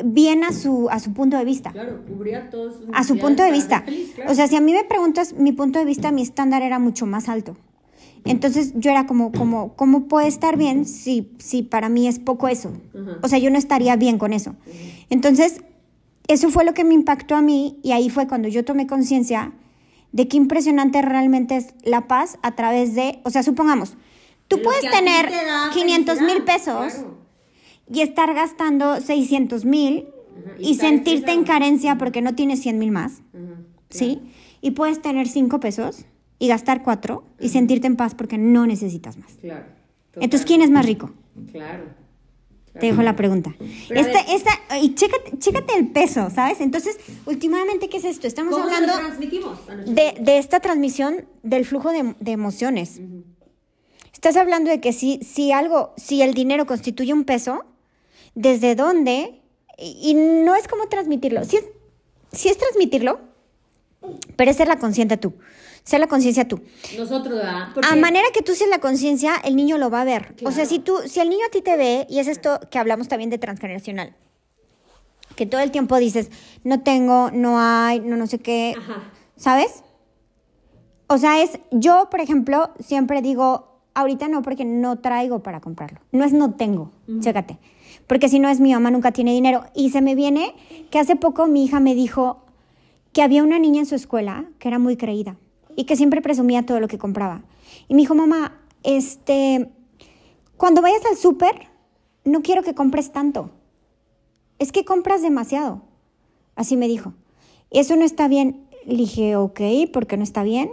bien 0.03 0.45
a 0.45 0.53
su, 0.53 0.89
a 0.91 0.99
su 0.99 1.13
punto 1.13 1.37
de 1.37 1.45
vista. 1.45 1.73
Claro, 1.73 2.05
cubría 2.07 2.51
todos. 2.51 2.77
A 2.93 3.05
su 3.05 3.19
punto 3.19 3.43
de 3.43 3.53
vista. 3.53 3.85
O 4.29 4.35
sea, 4.35 4.49
si 4.49 4.57
a 4.57 4.61
mí 4.61 4.73
me 4.73 4.85
preguntas 4.85 5.35
mi 5.35 5.53
punto 5.53 5.79
de 5.79 5.85
vista, 5.85 6.11
mi 6.11 6.23
estándar 6.23 6.63
era 6.63 6.79
mucho 6.79 7.07
más 7.07 7.29
alto. 7.29 7.57
Entonces 8.25 8.73
yo 8.75 8.91
era 8.91 9.07
como, 9.07 9.33
como, 9.33 9.75
¿cómo 9.75 10.09
puede 10.09 10.29
estar 10.29 10.57
bien 10.57 10.87
si, 10.87 11.31
si 11.39 11.63
para 11.63 11.91
mí 11.91 12.09
es 12.09 12.19
poco 12.19 12.49
eso? 12.49 12.73
O 13.23 13.29
sea, 13.29 13.39
yo 13.39 13.51
no 13.51 13.59
estaría 13.59 13.97
bien 13.97 14.19
con 14.19 14.33
eso. 14.33 14.57
Entonces, 15.11 15.63
eso 16.29 16.51
fue 16.51 16.65
lo 16.65 16.75
que 16.75 16.85
me 16.85 16.95
impactó 16.95 17.35
a 17.35 17.43
mí 17.43 17.79
y 17.83 17.93
ahí 17.93 18.11
fue 18.11 18.27
cuando 18.27 18.49
yo 18.49 18.65
tomé 18.65 18.87
conciencia 18.87 19.53
de 20.13 20.29
qué 20.29 20.37
impresionante 20.37 21.03
realmente 21.03 21.57
es 21.57 21.75
la 21.83 22.07
paz 22.07 22.39
a 22.43 22.55
través 22.55 22.95
de, 22.95 23.21
o 23.25 23.31
sea, 23.31 23.43
supongamos, 23.43 23.97
tú 24.49 24.63
puedes 24.63 24.89
tener 24.91 25.29
500 25.73 26.21
mil 26.21 26.45
pesos 26.45 27.05
y 27.93 28.01
estar 28.01 28.33
gastando 28.33 29.01
600 29.01 29.65
mil 29.65 30.09
y, 30.59 30.77
sentirte 30.77 31.33
en 31.33 31.45
carencia 31.45 31.99
porque 31.99 32.23
no 32.23 32.35
tienes 32.35 32.61
100 32.63 32.79
mil 32.79 32.91
más, 32.91 33.23
¿sí? 33.91 34.21
Y 34.61 34.71
puedes 34.71 35.03
tener 35.03 35.29
5 35.29 35.61
pesos 35.61 36.07
y 36.39 36.49
gastar 36.49 36.83
4 36.83 37.25
y 37.41 37.49
sentirte 37.51 37.87
en 37.87 37.97
paz 37.97 38.15
porque 38.15 38.39
no 38.39 38.67
necesitas 38.67 39.19
más. 39.19 39.35
Claro. 39.41 39.67
Entonces, 40.15 40.47
¿quién 40.47 40.63
es 40.63 40.71
más 40.71 40.87
rico? 40.87 41.11
Claro. 41.51 42.04
Te 42.79 42.87
dejo 42.87 43.03
la 43.03 43.15
pregunta. 43.15 43.55
Esta, 43.89 44.21
esta, 44.21 44.79
y 44.79 44.95
chécate, 44.95 45.39
chécate, 45.39 45.77
el 45.77 45.89
peso, 45.89 46.29
¿sabes? 46.31 46.61
Entonces, 46.61 46.99
últimamente, 47.25 47.89
¿qué 47.89 47.99
es 47.99 48.05
esto? 48.05 48.27
Estamos 48.27 48.59
hablando 48.61 48.93
de, 49.87 50.17
de, 50.21 50.39
esta 50.39 50.59
transmisión 50.59 51.27
del 51.43 51.65
flujo 51.65 51.93
de, 51.93 52.17
de 52.19 52.33
emociones. 52.33 53.01
Estás 54.13 54.37
hablando 54.37 54.71
de 54.71 54.81
que 54.81 54.93
si, 54.93 55.21
si 55.23 55.53
algo, 55.53 55.93
si 55.97 56.23
el 56.23 56.35
dinero 56.35 56.67
constituye 56.67 57.13
un 57.13 57.25
peso, 57.25 57.65
desde 58.35 58.75
dónde, 58.75 59.41
y, 59.79 60.15
no 60.15 60.55
es 60.55 60.69
como 60.69 60.89
transmitirlo. 60.89 61.45
Si 61.45 61.57
es, 61.57 61.65
es 62.33 62.59
transmitirlo, 62.59 63.21
pero 64.37 64.51
es 64.51 64.57
ser 64.57 64.69
la 64.69 64.79
conciencia 64.79 65.19
tú. 65.19 65.35
Ser 65.85 66.01
la 66.01 66.07
conciencia 66.07 66.49
tú. 66.49 66.63
Nosotros, 66.97 67.37
¿verdad? 67.37 67.69
A 67.91 67.97
manera 67.97 68.27
que 68.33 68.41
tú 68.41 68.55
seas 68.55 68.71
la 68.71 68.79
conciencia, 68.79 69.35
el 69.45 69.55
niño 69.55 69.77
lo 69.77 69.91
va 69.91 70.01
a 70.01 70.05
ver. 70.05 70.35
O 70.45 70.51
sea, 70.51 70.65
si 70.65 70.79
tú, 70.79 70.97
si 71.07 71.21
el 71.21 71.29
niño 71.29 71.43
a 71.47 71.51
ti 71.51 71.61
te 71.61 71.77
ve, 71.77 72.07
y 72.09 72.21
es 72.21 72.27
esto 72.27 72.59
que 72.71 72.79
hablamos 72.79 73.09
también 73.09 73.29
de 73.29 73.37
transgeneracional. 73.37 74.15
que 75.37 75.47
todo 75.47 75.61
el 75.61 75.71
tiempo 75.71 75.99
dices, 75.99 76.31
no 76.63 76.81
tengo, 76.81 77.31
no 77.33 77.59
hay, 77.59 78.01
no 78.01 78.17
no 78.17 78.27
sé 78.27 78.39
qué, 78.39 78.75
¿sabes? 79.37 79.83
O 81.09 81.19
sea, 81.19 81.43
es, 81.43 81.59
yo, 81.71 82.09
por 82.11 82.21
ejemplo, 82.21 82.71
siempre 82.79 83.21
digo, 83.21 83.81
ahorita 83.95 84.29
no 84.29 84.41
porque 84.43 84.65
no 84.65 85.01
traigo 85.01 85.43
para 85.43 85.61
comprarlo. 85.61 86.01
No 86.13 86.25
es 86.25 86.33
no 86.33 86.55
tengo, 86.55 86.93
chécate. 87.21 87.59
Porque 88.07 88.29
si 88.29 88.39
no 88.39 88.49
es 88.49 88.61
mi 88.61 88.73
mamá 88.73 88.91
nunca 88.91 89.13
tiene 89.13 89.33
dinero. 89.33 89.65
Y 89.75 89.91
se 89.91 90.01
me 90.01 90.15
viene 90.15 90.55
que 90.91 90.99
hace 90.99 91.17
poco 91.17 91.47
mi 91.47 91.65
hija 91.65 91.81
me 91.81 91.95
dijo 91.95 92.45
que 93.13 93.23
había 93.23 93.43
una 93.43 93.59
niña 93.59 93.81
en 93.81 93.87
su 93.87 93.97
escuela 93.97 94.47
que 94.59 94.69
era 94.69 94.79
muy 94.79 94.97
creída 94.97 95.37
y 95.77 95.85
que 95.85 95.97
siempre 95.97 96.23
presumía 96.23 96.65
todo 96.65 96.81
lo 96.81 96.89
que 96.89 96.99
compraba. 96.99 97.43
Y 97.89 97.95
me 97.95 98.01
dijo, 98.01 98.15
mamá, 98.15 98.61
este, 98.83 99.71
cuando 100.57 100.83
vayas 100.83 101.05
al 101.07 101.17
súper, 101.17 101.69
no 102.25 102.43
quiero 102.43 102.63
que 102.63 102.75
compres 102.75 103.13
tanto. 103.13 103.51
Es 104.59 104.73
que 104.73 104.85
compras 104.85 105.23
demasiado. 105.23 105.83
Así 106.55 106.77
me 106.77 106.89
dijo. 106.89 107.13
Eso 107.71 107.97
no 107.97 108.05
está 108.05 108.29
bien. 108.29 108.67
Le 108.87 108.97
dije, 108.97 109.37
ok, 109.37 109.61
¿por 109.93 110.07
qué 110.07 110.17
no 110.17 110.23
está 110.23 110.43
bien? 110.43 110.71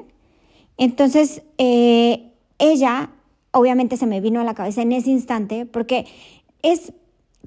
Entonces, 0.78 1.44
eh, 1.58 2.32
ella, 2.60 3.12
obviamente 3.52 3.98
se 3.98 4.06
me 4.06 4.22
vino 4.22 4.40
a 4.40 4.44
la 4.44 4.54
cabeza 4.54 4.82
en 4.82 4.92
ese 4.92 5.10
instante, 5.10 5.66
porque 5.66 6.06
es 6.62 6.94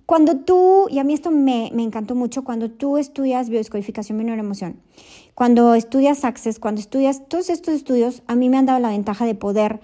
cuando 0.06 0.36
tú, 0.36 0.86
y 0.90 0.98
a 0.98 1.04
mí 1.04 1.14
esto 1.14 1.30
me, 1.30 1.70
me 1.72 1.82
encantó 1.82 2.14
mucho, 2.14 2.44
cuando 2.44 2.70
tú 2.70 2.98
estudias 2.98 3.48
biodescodificación 3.48 4.20
emoción, 4.28 4.76
cuando 5.34 5.74
estudias 5.74 6.24
Access, 6.24 6.58
cuando 6.58 6.80
estudias 6.80 7.28
todos 7.28 7.50
estos 7.50 7.74
estudios, 7.74 8.22
a 8.26 8.36
mí 8.36 8.48
me 8.48 8.56
han 8.56 8.66
dado 8.66 8.78
la 8.78 8.90
ventaja 8.90 9.26
de 9.26 9.34
poder 9.34 9.80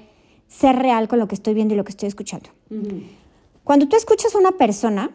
ser 0.49 0.77
real 0.77 1.09
con 1.09 1.19
lo 1.19 1.29
que 1.29 1.35
estoy 1.35 1.55
viendo 1.55 1.75
y 1.75 1.77
lo 1.77 1.85
que 1.85 1.91
estoy 1.91 2.09
escuchando. 2.09 2.51
Cuando 3.65 3.89
tú 3.89 3.97
escuchas 3.97 4.35
a 4.35 4.39
una 4.39 4.53
persona, 4.53 5.11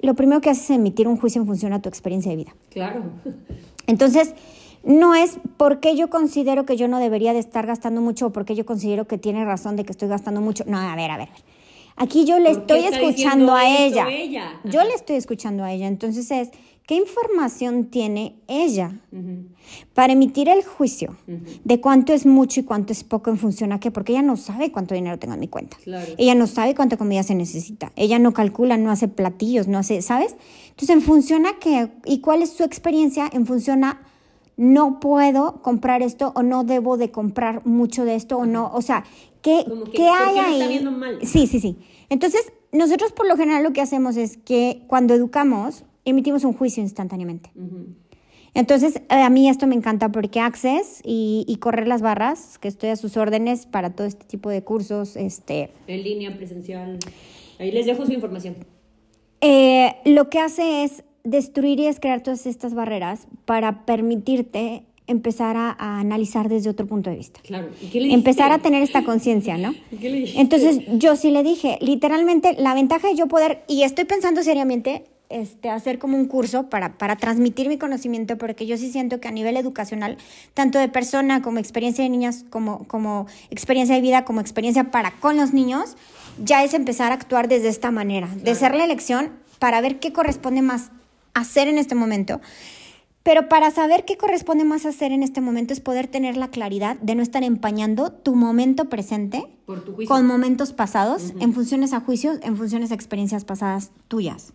lo 0.00 0.14
primero 0.14 0.40
que 0.40 0.50
haces 0.50 0.64
es 0.64 0.70
emitir 0.70 1.08
un 1.08 1.16
juicio 1.16 1.40
en 1.40 1.46
función 1.46 1.72
a 1.72 1.82
tu 1.82 1.88
experiencia 1.88 2.30
de 2.30 2.36
vida. 2.36 2.54
Claro. 2.70 3.02
Entonces, 3.86 4.34
no 4.82 5.14
es 5.14 5.38
porque 5.56 5.96
yo 5.96 6.08
considero 6.08 6.64
que 6.64 6.76
yo 6.76 6.88
no 6.88 6.98
debería 6.98 7.32
de 7.32 7.38
estar 7.38 7.66
gastando 7.66 8.00
mucho 8.00 8.26
o 8.26 8.30
porque 8.30 8.54
yo 8.54 8.64
considero 8.64 9.06
que 9.06 9.18
tiene 9.18 9.44
razón 9.44 9.76
de 9.76 9.84
que 9.84 9.92
estoy 9.92 10.08
gastando 10.08 10.40
mucho. 10.40 10.64
No, 10.66 10.78
a 10.78 10.96
ver, 10.96 11.10
a 11.10 11.18
ver. 11.18 11.28
Aquí 11.96 12.24
yo 12.24 12.38
le 12.38 12.50
estoy 12.50 12.80
escuchando 12.80 13.54
a 13.54 13.68
ella. 13.68 14.06
Yo 14.64 14.82
le 14.84 14.94
estoy 14.94 15.16
escuchando 15.16 15.64
a 15.64 15.72
ella. 15.72 15.86
Entonces 15.86 16.30
es, 16.30 16.50
¿qué 16.90 16.96
información 16.96 17.84
tiene 17.84 18.34
ella 18.48 18.98
para 19.94 20.12
emitir 20.12 20.48
el 20.48 20.64
juicio 20.64 21.14
de 21.62 21.80
cuánto 21.80 22.12
es 22.12 22.26
mucho 22.26 22.58
y 22.58 22.62
cuánto 22.64 22.92
es 22.92 23.04
poco 23.04 23.30
en 23.30 23.38
función 23.38 23.70
a 23.70 23.78
qué? 23.78 23.92
Porque 23.92 24.10
ella 24.10 24.22
no 24.22 24.36
sabe 24.36 24.72
cuánto 24.72 24.96
dinero 24.96 25.16
tengo 25.16 25.34
en 25.34 25.38
mi 25.38 25.46
cuenta. 25.46 25.76
Ella 26.18 26.34
no 26.34 26.48
sabe 26.48 26.74
cuánta 26.74 26.96
comida 26.96 27.22
se 27.22 27.36
necesita. 27.36 27.92
Ella 27.94 28.18
no 28.18 28.32
calcula, 28.32 28.76
no 28.76 28.90
hace 28.90 29.06
platillos, 29.06 29.68
no 29.68 29.78
hace, 29.78 30.02
¿sabes? 30.02 30.34
Entonces, 30.70 30.90
en 30.90 31.00
función 31.00 31.46
a 31.46 31.60
qué 31.60 31.92
y 32.06 32.18
cuál 32.22 32.42
es 32.42 32.50
su 32.50 32.64
experiencia, 32.64 33.30
en 33.32 33.46
función 33.46 33.84
a 33.84 34.00
no 34.56 34.98
puedo 34.98 35.62
comprar 35.62 36.02
esto 36.02 36.32
o 36.34 36.42
no 36.42 36.64
debo 36.64 36.96
de 36.96 37.12
comprar 37.12 37.64
mucho 37.64 38.04
de 38.04 38.16
esto 38.16 38.36
o 38.36 38.46
no, 38.46 38.68
o 38.74 38.82
sea, 38.82 39.04
¿qué, 39.42 39.64
¿qué 39.94 40.08
hay 40.08 40.38
ahí? 40.38 40.88
Sí, 41.22 41.46
sí, 41.46 41.60
sí. 41.60 41.78
Entonces, 42.08 42.52
nosotros 42.72 43.12
por 43.12 43.28
lo 43.28 43.36
general 43.36 43.62
lo 43.62 43.72
que 43.72 43.80
hacemos 43.80 44.16
es 44.16 44.38
que 44.38 44.82
cuando 44.88 45.14
educamos, 45.14 45.84
emitimos 46.04 46.44
un 46.44 46.52
juicio 46.52 46.82
instantáneamente. 46.82 47.50
Entonces, 48.54 48.96
eh, 48.96 49.14
a 49.14 49.30
mí 49.30 49.48
esto 49.48 49.66
me 49.66 49.74
encanta 49.74 50.10
porque 50.10 50.40
Access 50.40 51.00
y, 51.04 51.56
correr 51.60 51.86
las 51.86 52.02
barras, 52.02 52.58
que 52.58 52.68
estoy 52.68 52.90
a 52.90 52.96
sus 52.96 53.16
órdenes 53.16 53.66
para 53.66 53.90
todo 53.90 54.06
este 54.06 54.24
tipo 54.24 54.50
de 54.50 54.62
cursos. 54.62 55.16
Este, 55.16 55.70
en 55.86 56.02
línea, 56.02 56.36
presencial. 56.36 56.98
Ahí 57.58 57.70
les 57.70 57.86
dejo 57.86 58.06
su 58.06 58.12
información. 58.12 58.56
Eh, 59.40 59.94
lo 60.04 60.28
que 60.30 60.38
hace 60.38 60.84
es 60.84 61.04
destruir 61.24 61.78
y 61.80 61.84
descrear 61.84 62.22
todas 62.22 62.46
estas 62.46 62.74
barreras 62.74 63.28
para 63.44 63.84
permitirte 63.84 64.84
empezar 65.06 65.56
a, 65.56 65.76
analizar 65.98 66.48
desde 66.48 66.70
otro 66.70 66.86
punto 66.86 67.10
de 67.10 67.16
vista. 67.16 67.40
Claro. 67.42 67.68
empezar 67.92 68.52
a 68.52 68.60
tener 68.60 68.82
esta 68.82 69.04
conciencia, 69.04 69.58
¿no? 69.58 69.74
Entonces, 70.00 70.80
yo 70.92 71.16
sí 71.16 71.30
le 71.30 71.42
dije, 71.42 71.78
literalmente, 71.80 72.54
la 72.58 72.74
ventaja 72.74 73.08
de 73.08 73.16
yo 73.16 73.26
poder, 73.26 73.64
y 73.66 73.82
estoy 73.82 74.04
pensando 74.04 74.42
seriamente, 74.42 75.04
este, 75.30 75.70
hacer 75.70 75.98
como 75.98 76.16
un 76.16 76.26
curso 76.26 76.68
para, 76.68 76.98
para 76.98 77.16
transmitir 77.16 77.68
mi 77.68 77.78
conocimiento, 77.78 78.36
porque 78.36 78.66
yo 78.66 78.76
sí 78.76 78.90
siento 78.90 79.20
que 79.20 79.28
a 79.28 79.30
nivel 79.30 79.56
educacional, 79.56 80.18
tanto 80.54 80.78
de 80.78 80.88
persona 80.88 81.40
como 81.40 81.58
experiencia 81.58 82.04
de 82.04 82.10
niñas, 82.10 82.44
como, 82.50 82.86
como 82.88 83.26
experiencia 83.48 83.94
de 83.94 84.00
vida, 84.00 84.24
como 84.24 84.40
experiencia 84.40 84.90
para 84.90 85.12
con 85.12 85.36
los 85.36 85.52
niños, 85.52 85.96
ya 86.44 86.64
es 86.64 86.74
empezar 86.74 87.12
a 87.12 87.14
actuar 87.14 87.48
desde 87.48 87.68
esta 87.68 87.90
manera, 87.90 88.28
de 88.42 88.54
ser 88.54 88.74
la 88.74 88.84
elección 88.84 89.30
para 89.58 89.80
ver 89.80 90.00
qué 90.00 90.12
corresponde 90.12 90.62
más 90.62 90.90
hacer 91.32 91.68
en 91.68 91.78
este 91.78 91.94
momento. 91.94 92.40
Pero 93.22 93.48
para 93.48 93.70
saber 93.70 94.04
qué 94.06 94.16
corresponde 94.16 94.64
más 94.64 94.86
hacer 94.86 95.12
en 95.12 95.22
este 95.22 95.42
momento 95.42 95.74
es 95.74 95.80
poder 95.80 96.06
tener 96.06 96.38
la 96.38 96.48
claridad 96.48 96.96
de 96.96 97.14
no 97.14 97.22
estar 97.22 97.42
empañando 97.42 98.10
tu 98.10 98.34
momento 98.34 98.88
presente 98.88 99.46
con 100.08 100.26
momentos 100.26 100.72
pasados 100.72 101.34
en 101.38 101.52
funciones 101.52 101.92
a 101.92 102.00
juicios, 102.00 102.38
en 102.42 102.56
funciones 102.56 102.92
a 102.92 102.94
experiencias 102.94 103.44
pasadas 103.44 103.90
tuyas. 104.08 104.54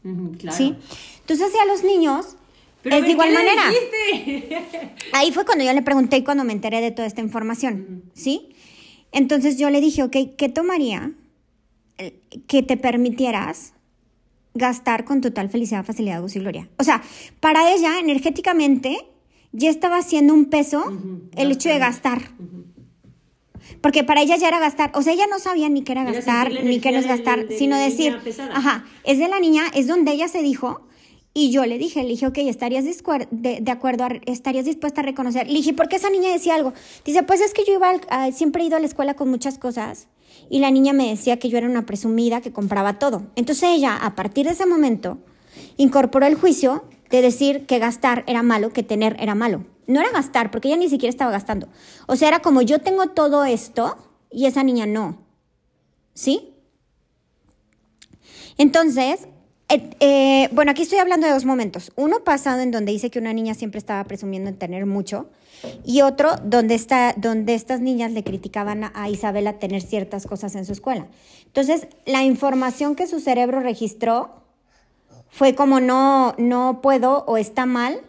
¿Sí? 0.52 0.76
Entonces, 1.22 1.52
a 1.62 1.66
los 1.66 1.84
niños 1.84 2.38
es 2.84 3.02
de 3.04 3.12
igual 3.12 3.34
manera. 3.34 3.64
Ahí 5.14 5.32
fue 5.32 5.46
cuando 5.46 5.64
yo 5.64 5.74
le 5.74 5.84
pregunté 5.84 6.18
y 6.18 6.24
cuando 6.24 6.44
me 6.44 6.54
enteré 6.54 6.82
de 6.82 6.92
toda 6.92 7.08
esta 7.08 7.22
información. 7.22 8.04
¿Sí? 8.14 8.50
Entonces 9.12 9.58
yo 9.58 9.70
le 9.70 9.80
dije, 9.80 10.04
ok, 10.04 10.18
¿qué 10.38 10.50
tomaría 10.50 11.14
que 12.48 12.64
te 12.64 12.78
permitieras 12.78 13.74
gastar 14.56 15.06
con 15.06 15.22
total 15.22 15.50
felicidad, 15.50 15.86
facilidad, 15.86 16.22
gozo 16.22 16.40
y 16.40 16.42
gloria. 16.42 16.70
O 16.80 16.84
sea, 16.84 17.04
para 17.40 17.72
ella, 17.72 18.00
energéticamente, 18.00 18.98
ya 19.52 19.70
estaba 19.70 19.98
haciendo 19.98 20.34
un 20.34 20.46
peso 20.46 20.84
el 21.36 21.52
hecho 21.52 21.70
de 21.70 21.78
gastar. 21.78 22.32
Porque 23.82 24.04
para 24.04 24.22
ella 24.22 24.38
ya 24.38 24.48
era 24.48 24.60
gastar. 24.60 24.92
O 24.96 25.02
sea, 25.02 25.14
ella 25.14 25.28
no 25.28 25.40
sabía 25.40 25.70
ni 25.70 25.84
qué 25.84 25.92
era, 25.92 26.04
gastar, 26.04 26.52
ni 26.64 26.80
qué 26.80 26.92
no 26.92 27.00
es 27.00 27.08
gastar, 27.08 27.46
sino 27.50 27.78
decir, 27.78 28.18
ajá, 28.54 28.86
es 29.04 29.20
de 29.20 29.28
la 29.28 29.40
niña, 29.40 29.64
es 29.74 29.88
donde 29.88 30.12
ella 30.12 30.28
se 30.28 30.42
dijo. 30.42 30.82
Y 31.34 31.52
yo 31.52 31.66
le 31.66 31.78
dije, 31.78 32.02
le 32.02 32.10
dije, 32.10 32.28
ok, 32.28 32.38
¿estarías 32.38 32.86
de, 32.86 33.60
de 33.62 33.72
acuerdo, 33.72 34.08
estarías 34.26 34.64
dispuesta 34.64 35.02
a 35.02 35.04
reconocer? 35.04 35.48
Le 35.48 35.56
dije, 35.56 35.74
¿por 35.74 35.90
qué 35.90 35.98
esa 35.98 36.10
niña 36.10 36.32
decía 36.32 36.56
algo? 36.56 36.74
Dice, 37.04 37.24
pues 37.24 37.42
es 37.42 37.54
que 37.54 37.66
yo 37.66 37.74
iba, 37.74 37.92
siempre 38.32 38.64
he 38.64 38.68
ido 38.68 38.78
a 38.78 38.80
la 38.80 38.86
escuela 38.86 39.16
con 39.16 39.30
muchas 39.30 39.58
cosas 39.58 40.08
y 40.50 40.60
la 40.60 40.72
niña 40.72 40.94
me 40.94 41.10
decía 41.10 41.38
que 41.38 41.50
yo 41.50 41.58
era 41.58 41.68
una 41.68 41.86
presumida 41.86 42.42
que 42.42 42.52
compraba 42.52 43.00
todo. 43.00 43.24
Entonces 43.36 43.70
ella, 43.70 43.96
a 43.96 44.16
partir 44.16 44.46
de 44.46 44.54
ese 44.54 44.66
momento, 44.66 45.18
incorporó 45.78 46.26
el 46.26 46.36
juicio 46.36 46.86
de 47.10 47.22
decir 47.22 47.66
que 47.66 47.80
gastar 47.80 48.24
era 48.28 48.44
malo, 48.44 48.72
que 48.72 48.84
tener 48.84 49.16
era 49.20 49.36
malo. 49.36 49.66
No 49.88 50.02
era 50.02 50.12
gastar, 50.12 50.52
porque 50.52 50.68
ella 50.68 50.78
ni 50.78 50.90
siquiera 50.90 51.10
estaba 51.10 51.32
gastando. 51.32 51.68
O 52.08 52.16
sea, 52.16 52.28
era 52.28 52.40
como 52.40 52.62
yo 52.62 52.80
tengo 52.80 53.08
todo 53.08 53.46
esto 53.46 53.98
y 54.32 54.46
esa 54.46 54.64
niña 54.64 54.86
no. 54.86 55.20
¿Sí? 56.14 56.54
Entonces, 58.58 59.28
eh, 59.70 59.90
eh, 60.00 60.50
bueno, 60.52 60.72
aquí 60.72 60.84
estoy 60.84 61.00
hablando 61.00 61.26
de 61.28 61.34
dos 61.34 61.46
momentos. 61.46 61.92
Uno 61.96 62.20
pasado 62.24 62.62
en 62.62 62.72
donde 62.72 62.92
dice 62.92 63.10
que 63.10 63.20
una 63.20 63.34
niña 63.34 63.54
siempre 63.54 63.80
estaba 63.80 64.04
presumiendo 64.04 64.50
en 64.50 64.58
tener 64.58 64.86
mucho 64.86 65.28
y 65.84 66.02
otro 66.02 66.36
donde, 66.44 66.76
está, 66.76 67.14
donde 67.18 67.56
estas 67.56 67.82
niñas 67.82 68.12
le 68.12 68.24
criticaban 68.24 68.84
a, 68.94 69.10
Isabela 69.10 69.54
tener 69.54 69.82
ciertas 69.82 70.28
cosas 70.28 70.56
en 70.56 70.66
su 70.66 70.72
escuela. 70.72 71.08
Entonces, 71.46 71.88
la 72.06 72.24
información 72.24 72.96
que 72.96 73.08
su 73.08 73.20
cerebro 73.20 73.60
registró 73.60 74.44
fue 75.30 75.56
como 75.56 75.80
no, 75.80 76.36
no 76.38 76.82
puedo 76.82 77.24
o 77.26 77.38
está 77.38 77.66
mal 77.66 78.00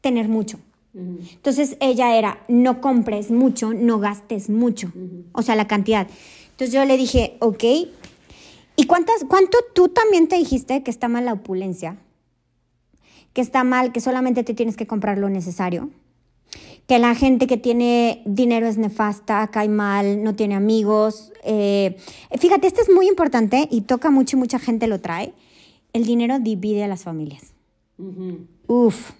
tener 0.00 0.28
mucho. 0.28 0.58
Entonces 0.94 1.76
ella 1.80 2.16
era, 2.16 2.42
no 2.48 2.80
compres 2.80 3.30
mucho, 3.30 3.74
no 3.74 3.98
gastes 3.98 4.48
mucho, 4.48 4.90
o 5.32 5.42
sea, 5.42 5.54
la 5.54 5.66
cantidad. 5.66 6.06
Entonces 6.52 6.72
yo 6.72 6.86
le 6.86 6.96
dije, 6.96 7.36
ok, 7.40 7.64
¿Y 8.76 8.86
cuántas, 8.86 9.24
cuánto 9.24 9.58
tú 9.74 9.88
también 9.88 10.28
te 10.28 10.36
dijiste 10.36 10.82
que 10.82 10.90
está 10.90 11.08
mal 11.08 11.24
la 11.24 11.32
opulencia? 11.32 11.96
Que 13.32 13.40
está 13.40 13.64
mal, 13.64 13.92
que 13.92 14.00
solamente 14.00 14.44
te 14.44 14.54
tienes 14.54 14.76
que 14.76 14.86
comprar 14.86 15.18
lo 15.18 15.30
necesario. 15.30 15.90
Que 16.86 16.98
la 16.98 17.14
gente 17.14 17.46
que 17.46 17.56
tiene 17.56 18.22
dinero 18.26 18.66
es 18.66 18.78
nefasta, 18.78 19.48
cae 19.48 19.68
mal, 19.68 20.22
no 20.22 20.36
tiene 20.36 20.54
amigos. 20.54 21.32
Eh, 21.42 21.96
fíjate, 22.38 22.66
esto 22.66 22.82
es 22.82 22.90
muy 22.90 23.08
importante 23.08 23.66
y 23.70 23.80
toca 23.80 24.10
mucho 24.10 24.36
y 24.36 24.40
mucha 24.40 24.58
gente 24.58 24.86
lo 24.86 25.00
trae. 25.00 25.32
El 25.92 26.04
dinero 26.04 26.38
divide 26.38 26.84
a 26.84 26.88
las 26.88 27.02
familias. 27.02 27.52
Uf, 28.66 29.12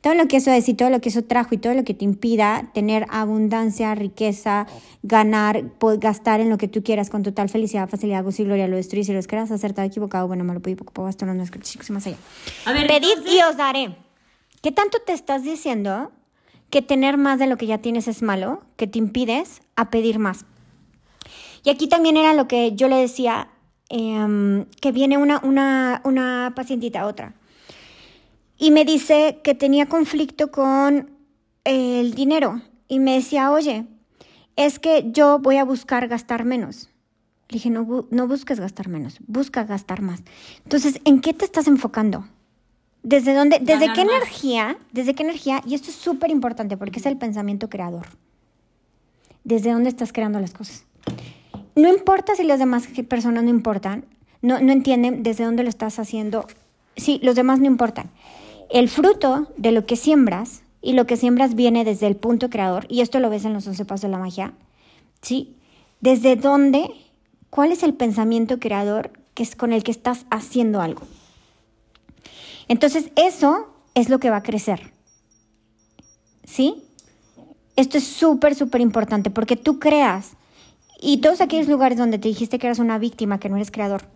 todo 0.00 0.14
lo 0.14 0.26
que 0.26 0.38
eso 0.38 0.50
es 0.50 0.68
y 0.68 0.74
todo 0.74 0.90
lo 0.90 1.00
que 1.00 1.08
eso 1.08 1.22
trajo 1.22 1.54
y 1.54 1.58
todo 1.58 1.74
lo 1.74 1.84
que 1.84 1.94
te 1.94 2.04
impida 2.04 2.70
tener 2.74 3.06
abundancia, 3.08 3.94
riqueza, 3.94 4.66
ganar, 5.02 5.64
gastar 5.98 6.40
en 6.40 6.50
lo 6.50 6.58
que 6.58 6.68
tú 6.68 6.82
quieras 6.82 7.08
con 7.10 7.22
total 7.22 7.48
felicidad, 7.48 7.88
facilidad, 7.88 8.24
gozo 8.24 8.42
y 8.42 8.44
gloria, 8.46 8.68
lo 8.68 8.76
destruyes 8.76 9.06
si 9.06 9.12
lo 9.12 9.22
quieras 9.22 9.50
acertado, 9.50 9.86
equivocado, 9.86 10.26
bueno, 10.26 10.44
malo, 10.44 10.60
poco, 10.60 10.92
poco, 10.92 11.08
esto 11.08 11.24
no 11.26 11.40
es 11.40 11.90
más 11.90 12.06
allá. 12.06 12.16
A 12.64 12.72
ver, 12.72 12.86
Pedid 12.86 13.26
y 13.26 13.40
os 13.48 13.56
daré. 13.56 13.96
¿Qué 14.60 14.72
tanto 14.72 14.98
te 15.04 15.12
estás 15.12 15.42
diciendo 15.42 16.12
que 16.70 16.82
tener 16.82 17.16
más 17.16 17.38
de 17.38 17.46
lo 17.46 17.56
que 17.56 17.66
ya 17.66 17.78
tienes 17.78 18.08
es 18.08 18.22
malo, 18.22 18.62
que 18.76 18.86
te 18.86 18.98
impides 18.98 19.62
a 19.76 19.90
pedir 19.90 20.18
más? 20.18 20.44
Y 21.64 21.70
aquí 21.70 21.88
también 21.88 22.16
era 22.16 22.34
lo 22.34 22.48
que 22.48 22.74
yo 22.74 22.88
le 22.88 22.96
decía, 22.96 23.48
em, 23.88 24.64
que 24.80 24.90
viene 24.90 25.16
una, 25.16 25.40
una, 25.44 26.00
una 26.04 26.52
pacientita, 26.56 27.06
otra 27.06 27.34
y 28.62 28.70
me 28.70 28.84
dice 28.84 29.40
que 29.42 29.56
tenía 29.56 29.86
conflicto 29.86 30.52
con 30.52 31.10
el 31.64 32.14
dinero 32.14 32.62
y 32.86 33.00
me 33.00 33.14
decía, 33.14 33.50
oye, 33.50 33.86
es 34.54 34.78
que 34.78 35.10
yo 35.10 35.40
voy 35.40 35.56
a 35.56 35.64
buscar 35.64 36.06
gastar 36.06 36.44
menos. 36.44 36.88
Le 37.48 37.56
dije, 37.56 37.70
no, 37.70 38.06
no 38.08 38.28
busques 38.28 38.60
gastar 38.60 38.86
menos, 38.86 39.18
busca 39.26 39.64
gastar 39.64 40.00
más. 40.00 40.22
Entonces, 40.62 41.00
¿en 41.04 41.20
qué 41.20 41.34
te 41.34 41.44
estás 41.44 41.66
enfocando? 41.66 42.24
¿Desde 43.02 43.34
dónde? 43.34 43.58
¿Desde 43.58 43.88
Ganar 43.88 43.96
qué 43.96 44.04
más. 44.04 44.14
energía? 44.14 44.78
¿Desde 44.92 45.14
qué 45.16 45.24
energía? 45.24 45.60
Y 45.66 45.74
esto 45.74 45.90
es 45.90 45.96
súper 45.96 46.30
importante 46.30 46.76
porque 46.76 47.00
es 47.00 47.06
el 47.06 47.18
pensamiento 47.18 47.68
creador. 47.68 48.06
¿Desde 49.42 49.72
dónde 49.72 49.88
estás 49.88 50.12
creando 50.12 50.38
las 50.38 50.54
cosas? 50.54 50.84
No 51.74 51.88
importa 51.88 52.36
si 52.36 52.44
las 52.44 52.60
demás 52.60 52.86
personas 53.08 53.42
no 53.42 53.50
importan, 53.50 54.04
no, 54.40 54.60
no 54.60 54.70
entienden 54.70 55.24
desde 55.24 55.42
dónde 55.42 55.64
lo 55.64 55.68
estás 55.68 55.98
haciendo. 55.98 56.46
Sí, 56.96 57.18
los 57.24 57.34
demás 57.34 57.58
no 57.58 57.66
importan. 57.66 58.10
El 58.72 58.88
fruto 58.88 59.52
de 59.58 59.70
lo 59.70 59.84
que 59.84 59.96
siembras 59.96 60.62
y 60.80 60.94
lo 60.94 61.06
que 61.06 61.18
siembras 61.18 61.54
viene 61.54 61.84
desde 61.84 62.06
el 62.06 62.16
punto 62.16 62.48
creador, 62.48 62.86
y 62.88 63.02
esto 63.02 63.20
lo 63.20 63.28
ves 63.28 63.44
en 63.44 63.52
los 63.52 63.66
11 63.66 63.84
pasos 63.84 64.00
de 64.00 64.08
la 64.08 64.16
magia, 64.18 64.54
¿sí? 65.20 65.58
¿Desde 66.00 66.36
dónde? 66.36 66.88
¿Cuál 67.50 67.70
es 67.70 67.82
el 67.82 67.92
pensamiento 67.92 68.58
creador 68.58 69.12
que 69.34 69.42
es 69.42 69.56
con 69.56 69.74
el 69.74 69.84
que 69.84 69.90
estás 69.90 70.24
haciendo 70.30 70.80
algo? 70.80 71.02
Entonces, 72.66 73.10
eso 73.14 73.68
es 73.94 74.08
lo 74.08 74.18
que 74.20 74.30
va 74.30 74.38
a 74.38 74.42
crecer. 74.42 74.94
¿Sí? 76.44 76.82
Esto 77.76 77.98
es 77.98 78.04
súper, 78.04 78.54
súper 78.54 78.80
importante 78.80 79.28
porque 79.28 79.56
tú 79.56 79.78
creas. 79.80 80.30
Y 80.98 81.18
todos 81.18 81.42
aquellos 81.42 81.68
lugares 81.68 81.98
donde 81.98 82.18
te 82.18 82.28
dijiste 82.28 82.58
que 82.58 82.68
eras 82.68 82.78
una 82.78 82.96
víctima, 82.96 83.38
que 83.38 83.50
no 83.50 83.56
eres 83.56 83.70
creador, 83.70 84.06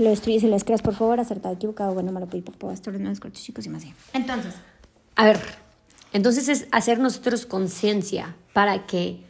lo 0.00 0.10
destruyes 0.10 0.42
y 0.42 0.46
lo 0.46 0.54
descreas, 0.54 0.82
por 0.82 0.94
favor, 0.94 1.20
acertado, 1.20 1.54
equivocado, 1.54 1.94
bueno, 1.94 2.12
malo, 2.12 2.26
por 2.26 2.42
favor, 2.56 2.74
esto 2.74 2.90
no 2.92 3.10
es 3.10 3.20
cortos, 3.20 3.42
chicos 3.42 3.66
y 3.66 3.68
más 3.68 3.82
bien. 3.84 3.94
Entonces, 4.14 4.54
A 5.16 5.24
ver, 5.26 5.40
entonces 6.12 6.48
es 6.48 6.66
hacer 6.72 6.98
nosotros 6.98 7.44
conciencia 7.46 8.34
para 8.52 8.86
que 8.86 9.20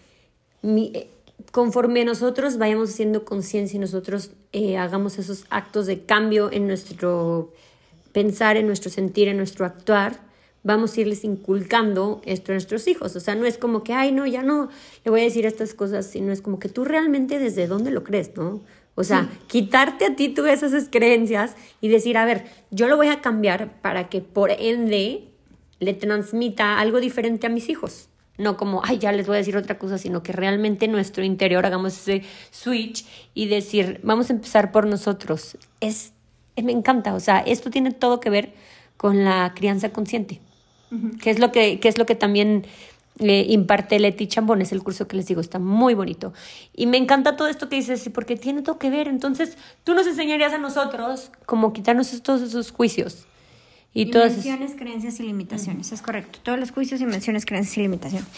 mi- 0.62 0.92
eh, 0.94 1.10
conforme 1.52 2.04
nosotros 2.04 2.58
vayamos 2.58 2.90
haciendo 2.90 3.24
conciencia 3.24 3.76
y 3.76 3.80
nosotros 3.80 4.30
eh, 4.52 4.76
hagamos 4.78 5.18
esos 5.18 5.44
actos 5.50 5.86
de 5.86 6.04
cambio 6.04 6.50
en 6.52 6.66
nuestro 6.66 7.52
pensar, 8.12 8.56
en 8.56 8.66
nuestro 8.66 8.90
sentir, 8.90 9.28
en 9.28 9.36
nuestro 9.36 9.64
actuar, 9.64 10.18
vamos 10.62 10.96
a 10.96 11.00
irles 11.00 11.24
inculcando 11.24 12.20
esto 12.24 12.52
a 12.52 12.54
nuestros 12.54 12.86
hijos. 12.88 13.16
O 13.16 13.20
sea, 13.20 13.34
no 13.34 13.46
es 13.46 13.56
como 13.58 13.82
que, 13.82 13.94
ay, 13.94 14.12
no, 14.12 14.26
ya 14.26 14.42
no 14.42 14.68
le 15.04 15.10
voy 15.10 15.20
a 15.20 15.24
decir 15.24 15.46
estas 15.46 15.72
cosas, 15.74 16.06
sino 16.06 16.32
es 16.32 16.42
como 16.42 16.58
que 16.58 16.68
tú 16.68 16.84
realmente 16.84 17.38
desde 17.38 17.66
dónde 17.66 17.90
lo 17.90 18.04
crees, 18.04 18.36
¿no? 18.36 18.60
O 18.94 19.04
sea, 19.04 19.28
quitarte 19.46 20.04
a 20.04 20.16
ti 20.16 20.28
tú 20.28 20.44
esas 20.46 20.88
creencias 20.90 21.56
y 21.80 21.88
decir, 21.88 22.18
a 22.18 22.24
ver, 22.24 22.44
yo 22.70 22.88
lo 22.88 22.96
voy 22.96 23.08
a 23.08 23.20
cambiar 23.20 23.80
para 23.80 24.08
que 24.08 24.20
por 24.20 24.50
ende 24.50 25.30
le 25.78 25.94
transmita 25.94 26.78
algo 26.78 27.00
diferente 27.00 27.46
a 27.46 27.50
mis 27.50 27.68
hijos. 27.68 28.08
No 28.36 28.56
como, 28.56 28.82
ay, 28.84 28.98
ya 28.98 29.12
les 29.12 29.26
voy 29.26 29.36
a 29.36 29.38
decir 29.38 29.56
otra 29.56 29.78
cosa, 29.78 29.98
sino 29.98 30.22
que 30.22 30.32
realmente 30.32 30.86
en 30.86 30.92
nuestro 30.92 31.24
interior 31.24 31.66
hagamos 31.66 31.94
ese 31.96 32.22
switch 32.50 33.06
y 33.34 33.48
decir, 33.48 34.00
vamos 34.02 34.30
a 34.30 34.34
empezar 34.34 34.72
por 34.72 34.86
nosotros. 34.86 35.58
Es, 35.80 36.12
me 36.56 36.72
encanta, 36.72 37.14
o 37.14 37.20
sea, 37.20 37.38
esto 37.38 37.70
tiene 37.70 37.92
todo 37.92 38.20
que 38.20 38.30
ver 38.30 38.52
con 38.96 39.24
la 39.24 39.52
crianza 39.54 39.90
consciente, 39.90 40.40
que, 41.22 41.30
es 41.30 41.38
lo 41.38 41.52
que, 41.52 41.80
que 41.80 41.88
es 41.88 41.96
lo 41.96 42.06
que 42.06 42.14
también 42.14 42.66
eh, 43.20 43.46
imparte 43.48 43.98
Leti 44.00 44.26
Chambón, 44.26 44.62
es 44.62 44.72
el 44.72 44.82
curso 44.82 45.06
que 45.06 45.16
les 45.16 45.26
digo, 45.26 45.40
está 45.40 45.58
muy 45.58 45.94
bonito. 45.94 46.32
Y 46.74 46.86
me 46.86 46.96
encanta 46.96 47.36
todo 47.36 47.48
esto 47.48 47.68
que 47.68 47.76
dices, 47.76 48.08
porque 48.12 48.36
tiene 48.36 48.62
todo 48.62 48.78
que 48.78 48.90
ver. 48.90 49.06
Entonces, 49.08 49.56
tú 49.84 49.94
nos 49.94 50.06
enseñarías 50.06 50.52
a 50.52 50.58
nosotros 50.58 51.30
cómo 51.46 51.72
quitarnos 51.72 52.22
todos 52.22 52.42
esos 52.42 52.70
juicios. 52.72 53.26
Y 53.92 54.06
todas 54.06 54.32
esas- 54.32 54.46
Invenciones, 54.46 54.78
creencias 54.78 55.20
y 55.20 55.24
limitaciones, 55.24 55.92
es 55.92 56.00
correcto. 56.02 56.38
Todos 56.42 56.58
los 56.58 56.70
juicios, 56.70 57.00
invenciones, 57.00 57.44
creencias 57.44 57.76
y 57.78 57.82
limitaciones. 57.82 58.28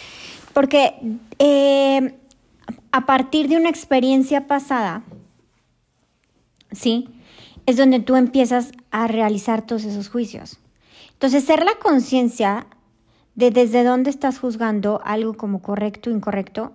Porque 0.54 0.94
eh, 1.38 2.14
a 2.90 3.06
partir 3.06 3.48
de 3.48 3.56
una 3.56 3.68
experiencia 3.68 4.46
pasada, 4.46 5.02
¿sí? 6.70 7.08
Es 7.66 7.76
donde 7.76 8.00
tú 8.00 8.16
empiezas 8.16 8.72
a 8.90 9.06
realizar 9.06 9.64
todos 9.66 9.84
esos 9.84 10.08
juicios. 10.08 10.58
Entonces, 11.12 11.44
ser 11.44 11.64
la 11.64 11.74
conciencia 11.80 12.66
de 13.34 13.50
desde 13.50 13.84
dónde 13.84 14.10
estás 14.10 14.38
juzgando 14.38 15.00
algo 15.04 15.34
como 15.34 15.62
correcto 15.62 16.10
o 16.10 16.12
incorrecto, 16.12 16.72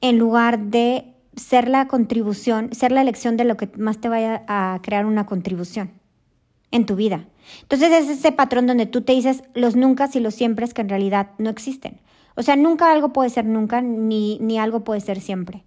en 0.00 0.18
lugar 0.18 0.58
de 0.58 1.14
ser 1.36 1.68
la 1.68 1.88
contribución, 1.88 2.72
ser 2.72 2.92
la 2.92 3.02
elección 3.02 3.36
de 3.36 3.44
lo 3.44 3.56
que 3.56 3.70
más 3.76 4.00
te 4.00 4.08
vaya 4.08 4.44
a 4.48 4.78
crear 4.82 5.06
una 5.06 5.26
contribución 5.26 5.90
en 6.70 6.86
tu 6.86 6.96
vida. 6.96 7.26
Entonces 7.62 7.92
es 7.92 8.08
ese 8.08 8.32
patrón 8.32 8.66
donde 8.66 8.86
tú 8.86 9.02
te 9.02 9.12
dices 9.12 9.42
los 9.54 9.76
nunca 9.76 10.08
y 10.12 10.20
los 10.20 10.34
siempre 10.34 10.66
que 10.68 10.82
en 10.82 10.88
realidad 10.88 11.30
no 11.38 11.50
existen. 11.50 12.00
O 12.38 12.42
sea, 12.42 12.54
nunca 12.54 12.92
algo 12.92 13.14
puede 13.14 13.30
ser 13.30 13.46
nunca, 13.46 13.80
ni, 13.80 14.38
ni 14.40 14.58
algo 14.58 14.80
puede 14.80 15.00
ser 15.00 15.20
siempre. 15.20 15.64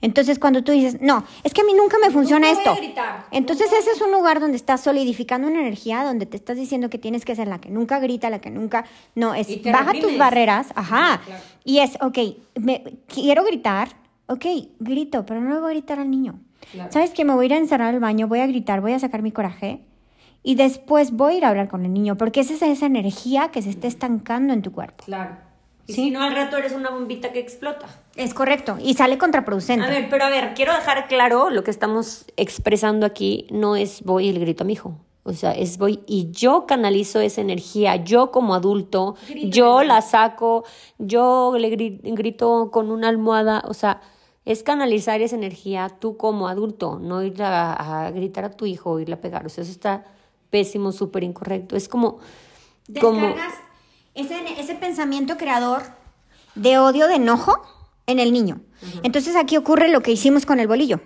Entonces 0.00 0.40
cuando 0.40 0.64
tú 0.64 0.72
dices, 0.72 1.00
no, 1.00 1.24
es 1.44 1.54
que 1.54 1.60
a 1.60 1.64
mí 1.64 1.72
nunca 1.72 1.98
me 1.98 2.10
funciona 2.10 2.48
voy 2.48 2.56
a 2.56 2.58
esto. 2.58 2.74
gritar, 2.76 3.26
Entonces 3.30 3.72
ese 3.72 3.92
es 3.92 4.00
un 4.00 4.10
lugar 4.10 4.40
donde 4.40 4.56
estás 4.56 4.80
solidificando 4.80 5.46
una 5.46 5.60
energía, 5.60 6.02
donde 6.02 6.26
te 6.26 6.36
estás 6.36 6.56
diciendo 6.56 6.90
que 6.90 6.98
tienes 6.98 7.24
que 7.24 7.36
ser 7.36 7.46
la 7.46 7.60
que 7.60 7.70
nunca 7.70 8.00
grita, 8.00 8.28
la 8.28 8.40
que 8.40 8.50
nunca... 8.50 8.84
No, 9.14 9.34
es 9.34 9.62
baja 9.62 9.92
tus 10.00 10.18
barreras, 10.18 10.72
ajá. 10.74 11.20
Claro. 11.24 11.42
Y 11.64 11.78
es, 11.78 11.96
ok, 12.00 12.18
me, 12.60 12.82
quiero 13.06 13.44
gritar, 13.44 13.90
ok, 14.26 14.46
grito, 14.80 15.24
pero 15.24 15.40
no 15.40 15.54
le 15.54 15.60
voy 15.60 15.70
a 15.70 15.74
gritar 15.74 16.00
al 16.00 16.10
niño. 16.10 16.40
Claro. 16.72 16.90
¿Sabes 16.90 17.10
que 17.10 17.24
Me 17.24 17.34
voy 17.34 17.44
a 17.44 17.46
ir 17.46 17.54
a 17.54 17.58
encerrar 17.58 17.94
al 17.94 18.00
baño, 18.00 18.26
voy 18.26 18.40
a 18.40 18.46
gritar, 18.48 18.80
voy 18.80 18.94
a 18.94 18.98
sacar 18.98 19.22
mi 19.22 19.30
coraje 19.30 19.84
y 20.42 20.56
después 20.56 21.12
voy 21.12 21.34
a 21.34 21.36
ir 21.36 21.44
a 21.44 21.50
hablar 21.50 21.68
con 21.68 21.84
el 21.84 21.92
niño, 21.92 22.16
porque 22.16 22.40
es 22.40 22.50
esa, 22.50 22.66
esa 22.66 22.86
energía 22.86 23.50
que 23.52 23.62
se 23.62 23.70
está 23.70 23.86
estancando 23.86 24.52
en 24.52 24.62
tu 24.62 24.72
cuerpo. 24.72 25.04
Claro. 25.04 25.49
Y 25.90 25.94
Sí. 25.94 26.02
si 26.04 26.10
no, 26.10 26.22
al 26.22 26.34
rato 26.34 26.56
eres 26.56 26.72
una 26.72 26.90
bombita 26.90 27.32
que 27.32 27.38
explota. 27.40 27.86
Es 28.16 28.34
correcto, 28.34 28.76
y 28.82 28.94
sale 28.94 29.18
contraproducente. 29.18 29.84
A 29.86 29.88
ver, 29.90 30.08
pero 30.10 30.24
a 30.24 30.30
ver, 30.30 30.54
quiero 30.54 30.72
dejar 30.72 31.08
claro 31.08 31.50
lo 31.50 31.62
que 31.64 31.70
estamos 31.70 32.24
expresando 32.36 33.06
aquí. 33.06 33.46
No 33.50 33.76
es 33.76 34.02
voy 34.02 34.28
y 34.28 34.32
le 34.32 34.40
grito 34.40 34.64
a 34.64 34.66
mi 34.66 34.74
hijo. 34.74 34.96
O 35.22 35.32
sea, 35.34 35.52
es 35.52 35.76
voy 35.76 36.00
y 36.06 36.30
yo 36.30 36.64
canalizo 36.66 37.20
esa 37.20 37.42
energía. 37.42 37.96
Yo 37.96 38.30
como 38.30 38.54
adulto, 38.54 39.16
yo 39.44 39.82
la 39.82 40.00
saco, 40.00 40.64
yo 40.98 41.54
le 41.58 41.70
gri- 41.70 42.00
grito 42.14 42.70
con 42.72 42.90
una 42.90 43.08
almohada. 43.08 43.62
O 43.68 43.74
sea, 43.74 44.00
es 44.46 44.62
canalizar 44.62 45.20
esa 45.20 45.36
energía 45.36 45.90
tú 46.00 46.16
como 46.16 46.48
adulto, 46.48 46.98
no 47.00 47.22
ir 47.22 47.42
a, 47.42 48.06
a 48.06 48.10
gritar 48.10 48.44
a 48.46 48.50
tu 48.50 48.64
hijo 48.64 48.92
o 48.92 48.98
irle 48.98 49.14
a 49.14 49.20
pegar. 49.20 49.44
O 49.44 49.50
sea, 49.50 49.62
eso 49.62 49.70
está 49.72 50.04
pésimo, 50.48 50.90
súper 50.90 51.22
incorrecto. 51.22 51.76
Es 51.76 51.86
como... 51.88 52.18
como 53.00 53.20
Descargas 53.26 53.54
ese, 54.14 54.36
ese 54.58 54.74
pensamiento 54.74 55.36
creador 55.36 55.82
de 56.54 56.78
odio, 56.78 57.08
de 57.08 57.16
enojo 57.16 57.60
en 58.06 58.18
el 58.18 58.32
niño. 58.32 58.60
Entonces 59.02 59.36
aquí 59.36 59.56
ocurre 59.56 59.88
lo 59.88 60.00
que 60.00 60.12
hicimos 60.12 60.46
con 60.46 60.58
el 60.60 60.66
bolillo. 60.66 61.00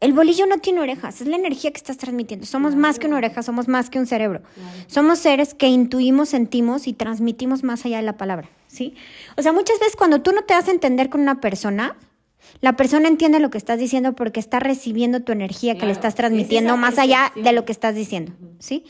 El 0.00 0.12
bolillo 0.12 0.46
no 0.46 0.58
tiene 0.58 0.80
orejas, 0.80 1.20
es 1.20 1.28
la 1.28 1.36
energía 1.36 1.70
que 1.70 1.78
estás 1.78 1.96
transmitiendo. 1.96 2.44
Somos 2.44 2.76
más 2.76 2.98
que 2.98 3.06
una 3.06 3.16
oreja, 3.16 3.42
somos 3.42 3.68
más 3.68 3.88
que 3.88 3.98
un 3.98 4.06
cerebro. 4.06 4.42
Somos 4.86 5.18
seres 5.18 5.54
que 5.54 5.68
intuimos, 5.68 6.28
sentimos 6.30 6.86
y 6.86 6.92
transmitimos 6.92 7.62
más 7.62 7.86
allá 7.86 7.98
de 7.98 8.02
la 8.02 8.16
palabra, 8.16 8.50
¿sí? 8.66 8.94
O 9.36 9.42
sea, 9.42 9.52
muchas 9.52 9.78
veces 9.78 9.96
cuando 9.96 10.20
tú 10.20 10.32
no 10.32 10.42
te 10.42 10.52
das 10.54 10.68
a 10.68 10.72
entender 10.72 11.08
con 11.08 11.22
una 11.22 11.40
persona, 11.40 11.96
la 12.60 12.76
persona 12.76 13.08
entiende 13.08 13.40
lo 13.40 13.50
que 13.50 13.56
estás 13.56 13.78
diciendo 13.78 14.14
porque 14.14 14.40
está 14.40 14.60
recibiendo 14.60 15.22
tu 15.22 15.32
energía 15.32 15.78
que 15.78 15.86
le 15.86 15.92
estás 15.92 16.12
es 16.12 16.16
transmitiendo 16.16 16.76
más 16.76 16.98
allá 16.98 17.32
de 17.34 17.52
lo 17.52 17.64
que 17.64 17.72
estás 17.72 17.94
diciendo, 17.94 18.32
¿sí? 18.58 18.84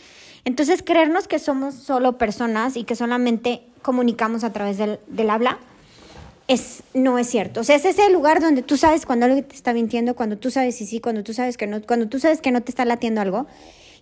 Entonces, 0.45 0.83
creernos 0.83 1.29
que 1.29 1.39
somos 1.39 1.75
solo 1.75 2.19
personas 2.19 2.77
y 2.77 2.85
que 2.85 2.97
solamente 2.97 3.63
comunicamos 3.83 4.45
a 4.45 4.53
través 4.53 4.79
del, 4.79 4.99
del 5.07 5.31
habla 5.31 5.59
es, 6.49 6.83
no 6.93 7.19
es 7.19 7.29
cierto. 7.29 7.61
O 7.61 7.65
sea, 7.65 7.77
es 7.77 7.85
ese 7.85 8.11
lugar 8.11 8.41
donde 8.41 8.63
tú 8.63 8.77
sabes 8.77 9.07
cuando 9.07 9.27
algo 9.27 9.43
te 9.43 9.55
está 9.55 9.73
mintiendo, 9.73 10.15
cuando 10.15 10.37
tú 10.37 10.51
sabes 10.51 10.77
si 10.77 10.87
sí, 10.87 11.01
cuando 11.01 11.23
tú 11.23 11.33
sabes 11.33 11.57
que 11.57 11.67
no, 11.67 11.81
cuando 11.83 12.09
tú 12.09 12.19
sabes 12.19 12.41
que 12.41 12.51
no 12.51 12.63
te 12.63 12.71
está 12.71 12.85
latiendo 12.85 13.21
algo 13.21 13.47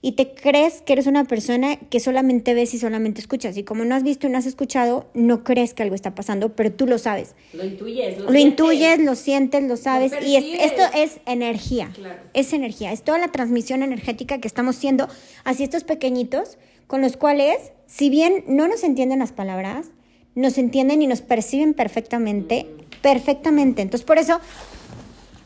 y 0.05 0.12
te 0.12 0.35
crees 0.35 0.83
que 0.83 0.93
eres 0.95 1.07
una 1.07 1.25
persona 1.25 1.77
que 1.77 2.01
solamente 2.01 2.55
ves 2.55 2.75
y 2.75 2.79
solamente 2.79 3.21
escuchas. 3.21 3.57
Y 3.57 3.62
como 3.62 3.85
no 3.85 3.95
has 3.95 4.03
visto 4.03 4.27
y 4.27 4.31
no 4.31 4.37
has 4.38 4.47
escuchado, 4.47 5.07
no 5.15 5.45
crees 5.45 5.75
que 5.75 5.85
algo 5.85 5.95
está 5.95 6.15
pasando, 6.17 6.57
pero 6.57 6.73
tú 6.73 6.87
lo 6.88 6.99
sabes. 6.99 7.37
Lo 7.53 7.65
intuyes. 7.65 8.19
Lo 8.19 8.37
intuyes, 8.37 8.99
lo 9.01 9.15
sientes, 9.15 9.62
lo 9.62 9.77
sabes. 9.77 10.12
y 10.27 10.35
es- 10.37 10.61
esto 10.73 10.83
es 10.95 11.21
energía. 11.25 11.91
Claro. 11.95 12.21
Es 12.35 12.53
energía. 12.53 12.91
Es 12.93 13.03
toda 13.03 13.19
la 13.19 13.29
transmisión 13.29 13.83
energética 13.85 14.38
que 14.38 14.49
estamos 14.49 14.77
haciendo 14.77 15.09
hacia 15.45 15.62
estos 15.65 15.85
pequeñitos, 15.85 16.59
con 16.88 17.01
los 17.01 17.17
cuales, 17.17 17.57
si 17.87 18.11
bien 18.11 18.45
no 18.49 18.67
nos 18.67 18.83
entienden 18.83 19.21
las 19.21 19.31
palabras, 19.33 19.87
nos 20.35 20.59
entienden 20.59 21.01
y 21.01 21.07
nos 21.07 21.21
perciben 21.23 21.75
perfectamente. 21.75 22.67
Perfectamente. 23.03 23.83
Entonces, 23.83 24.05
por 24.05 24.19
eso, 24.19 24.41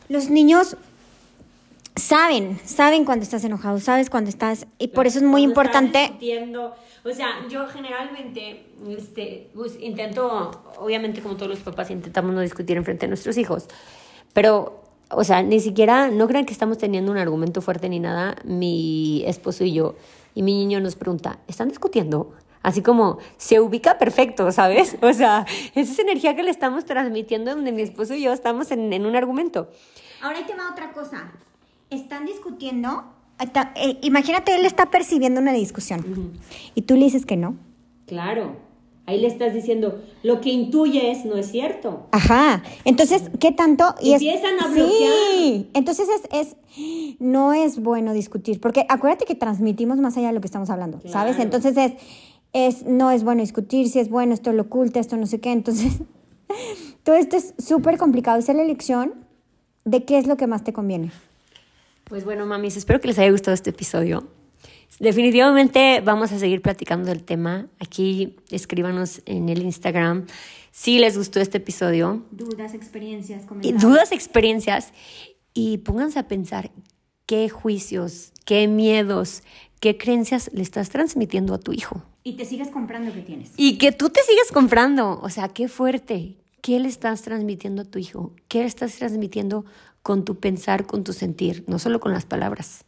los 0.09 0.29
niños 0.29 0.77
saben, 1.97 2.59
saben 2.63 3.05
cuando 3.05 3.23
estás 3.23 3.43
enojado, 3.43 3.79
sabes 3.79 4.09
cuando 4.09 4.29
estás. 4.29 4.67
Y 4.79 4.89
por 4.89 5.07
eso 5.07 5.19
es 5.19 5.23
muy 5.23 5.43
importante. 5.43 5.99
discutiendo. 5.99 6.75
O 7.03 7.11
sea, 7.11 7.47
yo 7.49 7.67
generalmente 7.67 8.65
este, 8.89 9.49
pues, 9.53 9.77
intento, 9.79 10.51
obviamente 10.79 11.21
como 11.21 11.35
todos 11.35 11.49
los 11.49 11.59
papás, 11.59 11.89
intentamos 11.91 12.33
no 12.33 12.41
discutir 12.41 12.77
enfrente 12.77 13.05
de 13.05 13.09
nuestros 13.09 13.37
hijos, 13.37 13.67
pero 14.33 14.83
o 15.09 15.23
sea, 15.23 15.41
ni 15.41 15.59
siquiera, 15.59 16.09
no 16.09 16.27
crean 16.27 16.45
que 16.45 16.51
estamos 16.51 16.77
teniendo 16.77 17.11
un 17.11 17.17
argumento 17.17 17.61
fuerte 17.61 17.87
ni 17.87 17.99
nada, 17.99 18.35
mi 18.43 19.23
esposo 19.25 19.63
y 19.63 19.73
yo, 19.73 19.95
y 20.35 20.43
mi 20.43 20.53
niño 20.53 20.81
nos 20.81 20.95
pregunta, 20.95 21.39
¿están 21.47 21.69
discutiendo? 21.69 22.33
Así 22.61 22.81
como 22.81 23.19
se 23.37 23.61
ubica 23.61 23.97
perfecto, 23.97 24.51
¿sabes? 24.51 24.97
O 25.01 25.13
sea, 25.13 25.45
es 25.75 25.89
esa 25.89 26.01
energía 26.01 26.35
que 26.35 26.43
le 26.43 26.51
estamos 26.51 26.83
transmitiendo 26.83 27.51
donde 27.55 27.71
mi 27.71 27.83
esposo 27.83 28.15
y 28.15 28.23
yo 28.23 28.33
estamos 28.33 28.71
en, 28.71 28.91
en 28.91 29.05
un 29.05 29.15
argumento. 29.15 29.69
Ahora 30.21 30.39
ahí 30.39 30.45
te 30.45 30.55
va 30.55 30.71
otra 30.71 30.91
cosa. 30.91 31.31
Están 31.89 32.25
discutiendo. 32.25 33.03
eh, 33.75 33.97
imagínate, 34.01 34.55
él 34.55 34.65
está 34.65 34.89
percibiendo 34.89 35.41
una 35.41 35.53
discusión. 35.53 36.33
Y 36.75 36.81
tú 36.83 36.95
le 36.95 37.05
dices 37.05 37.25
que 37.25 37.37
no. 37.37 37.55
Claro. 38.05 38.67
Ahí 39.05 39.21
le 39.21 39.27
estás 39.27 39.53
diciendo, 39.53 40.01
lo 40.21 40.41
que 40.41 40.49
intuyes 40.49 41.23
no 41.23 41.37
es 41.37 41.49
cierto. 41.49 42.07
Ajá. 42.11 42.61
Entonces, 42.83 43.31
¿qué 43.39 43.53
tanto? 43.53 43.95
Y 44.01 44.11
Empiezan 44.11 44.59
a 44.59 44.67
bloquear. 44.67 45.13
Sí. 45.37 45.69
Entonces 45.73 46.09
es, 46.09 46.55
es, 46.77 47.15
no 47.19 47.53
es 47.53 47.81
bueno 47.81 48.11
discutir, 48.11 48.59
porque 48.59 48.85
acuérdate 48.89 49.23
que 49.23 49.35
transmitimos 49.35 49.97
más 49.99 50.17
allá 50.17 50.27
de 50.27 50.33
lo 50.33 50.41
que 50.41 50.47
estamos 50.47 50.69
hablando, 50.69 50.99
¿sabes? 51.05 51.39
Entonces 51.39 51.77
es, 51.77 51.93
es, 52.51 52.85
no 52.85 53.09
es 53.09 53.23
bueno 53.23 53.39
discutir, 53.39 53.87
si 53.87 53.99
es 53.99 54.09
bueno, 54.09 54.33
esto 54.33 54.51
lo 54.51 54.63
oculta, 54.63 54.99
esto 54.99 55.15
no 55.15 55.25
sé 55.25 55.39
qué. 55.39 55.53
Entonces, 55.53 55.99
todo 57.03 57.15
esto 57.15 57.37
es 57.37 57.53
súper 57.57 57.97
complicado. 57.97 58.39
Es 58.39 58.49
la 58.49 58.61
elección 58.61 59.13
de 59.85 60.03
qué 60.03 60.17
es 60.17 60.27
lo 60.27 60.35
que 60.35 60.47
más 60.47 60.65
te 60.65 60.73
conviene. 60.73 61.11
Pues 62.09 62.23
bueno, 62.23 62.45
mamis, 62.45 62.77
espero 62.77 63.01
que 63.01 63.09
les 63.09 63.19
haya 63.19 63.31
gustado 63.31 63.53
este 63.53 63.71
episodio. 63.71 64.27
Definitivamente 64.99 66.01
vamos 66.01 66.31
a 66.31 66.39
seguir 66.39 66.61
platicando 66.61 67.09
del 67.09 67.23
tema. 67.23 67.67
Aquí 67.79 68.37
escríbanos 68.49 69.21
en 69.25 69.49
el 69.49 69.61
Instagram 69.61 70.25
si 70.71 70.99
les 70.99 71.17
gustó 71.17 71.41
este 71.41 71.57
episodio. 71.57 72.23
Dudas, 72.31 72.73
experiencias, 72.73 73.43
Y 73.61 73.73
dudas, 73.73 74.11
experiencias. 74.13 74.93
Y 75.53 75.79
pónganse 75.79 76.19
a 76.19 76.27
pensar 76.27 76.71
qué 77.25 77.49
juicios, 77.49 78.31
qué 78.45 78.67
miedos, 78.69 79.43
qué 79.81 79.97
creencias 79.97 80.49
le 80.53 80.61
estás 80.61 80.89
transmitiendo 80.89 81.53
a 81.53 81.59
tu 81.59 81.73
hijo. 81.73 82.03
Y 82.23 82.33
te 82.37 82.45
sigues 82.45 82.69
comprando 82.69 83.13
que 83.13 83.21
tienes. 83.21 83.51
Y 83.57 83.77
que 83.77 83.91
tú 83.91 84.09
te 84.09 84.21
sigas 84.21 84.51
comprando. 84.53 85.19
O 85.21 85.29
sea, 85.29 85.49
qué 85.49 85.67
fuerte. 85.67 86.37
¿Qué 86.61 86.79
le 86.79 86.89
estás 86.89 87.21
transmitiendo 87.21 87.83
a 87.83 87.85
tu 87.85 87.99
hijo? 87.99 88.33
¿Qué 88.47 88.59
le 88.59 88.65
estás 88.65 88.95
transmitiendo 88.95 89.65
con 90.07 90.23
tu 90.23 90.39
pensar, 90.39 90.85
con 90.85 91.03
tu 91.03 91.11
sentir? 91.11 91.65
No 91.67 91.79
solo 91.79 91.99
con 91.99 92.13
las 92.13 92.23
palabras, 92.23 92.85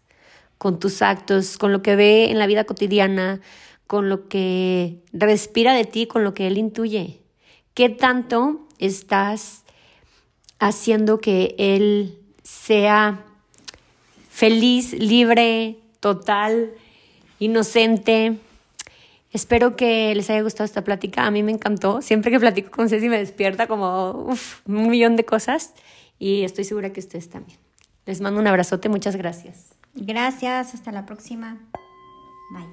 con 0.57 0.79
tus 0.79 1.01
actos, 1.01 1.57
con 1.57 1.73
lo 1.73 1.81
que 1.81 1.97
ve 1.97 2.31
en 2.31 2.39
la 2.39 2.47
vida 2.47 2.63
cotidiana, 2.63 3.41
con 3.87 4.07
lo 4.07 4.29
que 4.29 5.01
respira 5.11 5.73
de 5.73 5.83
ti, 5.83 6.07
con 6.07 6.23
lo 6.23 6.33
que 6.33 6.47
él 6.47 6.57
intuye. 6.57 7.19
¿Qué 7.73 7.89
tanto 7.89 8.65
estás 8.77 9.65
haciendo 10.59 11.19
que 11.19 11.55
él 11.57 12.17
sea 12.41 13.25
feliz, 14.29 14.93
libre, 14.93 15.75
total, 15.99 16.71
inocente? 17.39 18.37
Espero 19.33 19.75
que 19.75 20.15
les 20.15 20.29
haya 20.29 20.41
gustado 20.41 20.63
esta 20.63 20.85
plática. 20.85 21.25
A 21.25 21.31
mí 21.31 21.43
me 21.43 21.51
encantó. 21.51 22.01
Siempre 22.01 22.31
que 22.31 22.39
platico 22.39 22.71
con 22.71 22.87
Ceci 22.87 23.09
me 23.09 23.17
despierta 23.17 23.67
como 23.67 24.29
un 24.67 24.89
millón 24.89 25.17
de 25.17 25.25
cosas 25.25 25.73
y 26.19 26.43
estoy 26.43 26.65
segura 26.65 26.93
que 26.93 26.99
ustedes 26.99 27.29
también. 27.29 27.57
Les 28.05 28.21
mando 28.21 28.39
un 28.39 28.47
abrazote. 28.47 28.89
Muchas 28.89 29.15
gracias. 29.15 29.75
Gracias. 29.95 30.73
Hasta 30.73 30.91
la 30.91 31.05
próxima. 31.05 31.57
Bye. 32.53 32.67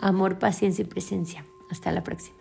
Amor, 0.00 0.38
paciencia 0.38 0.82
y 0.82 0.86
presencia. 0.86 1.44
Hasta 1.70 1.92
la 1.92 2.02
próxima. 2.02 2.37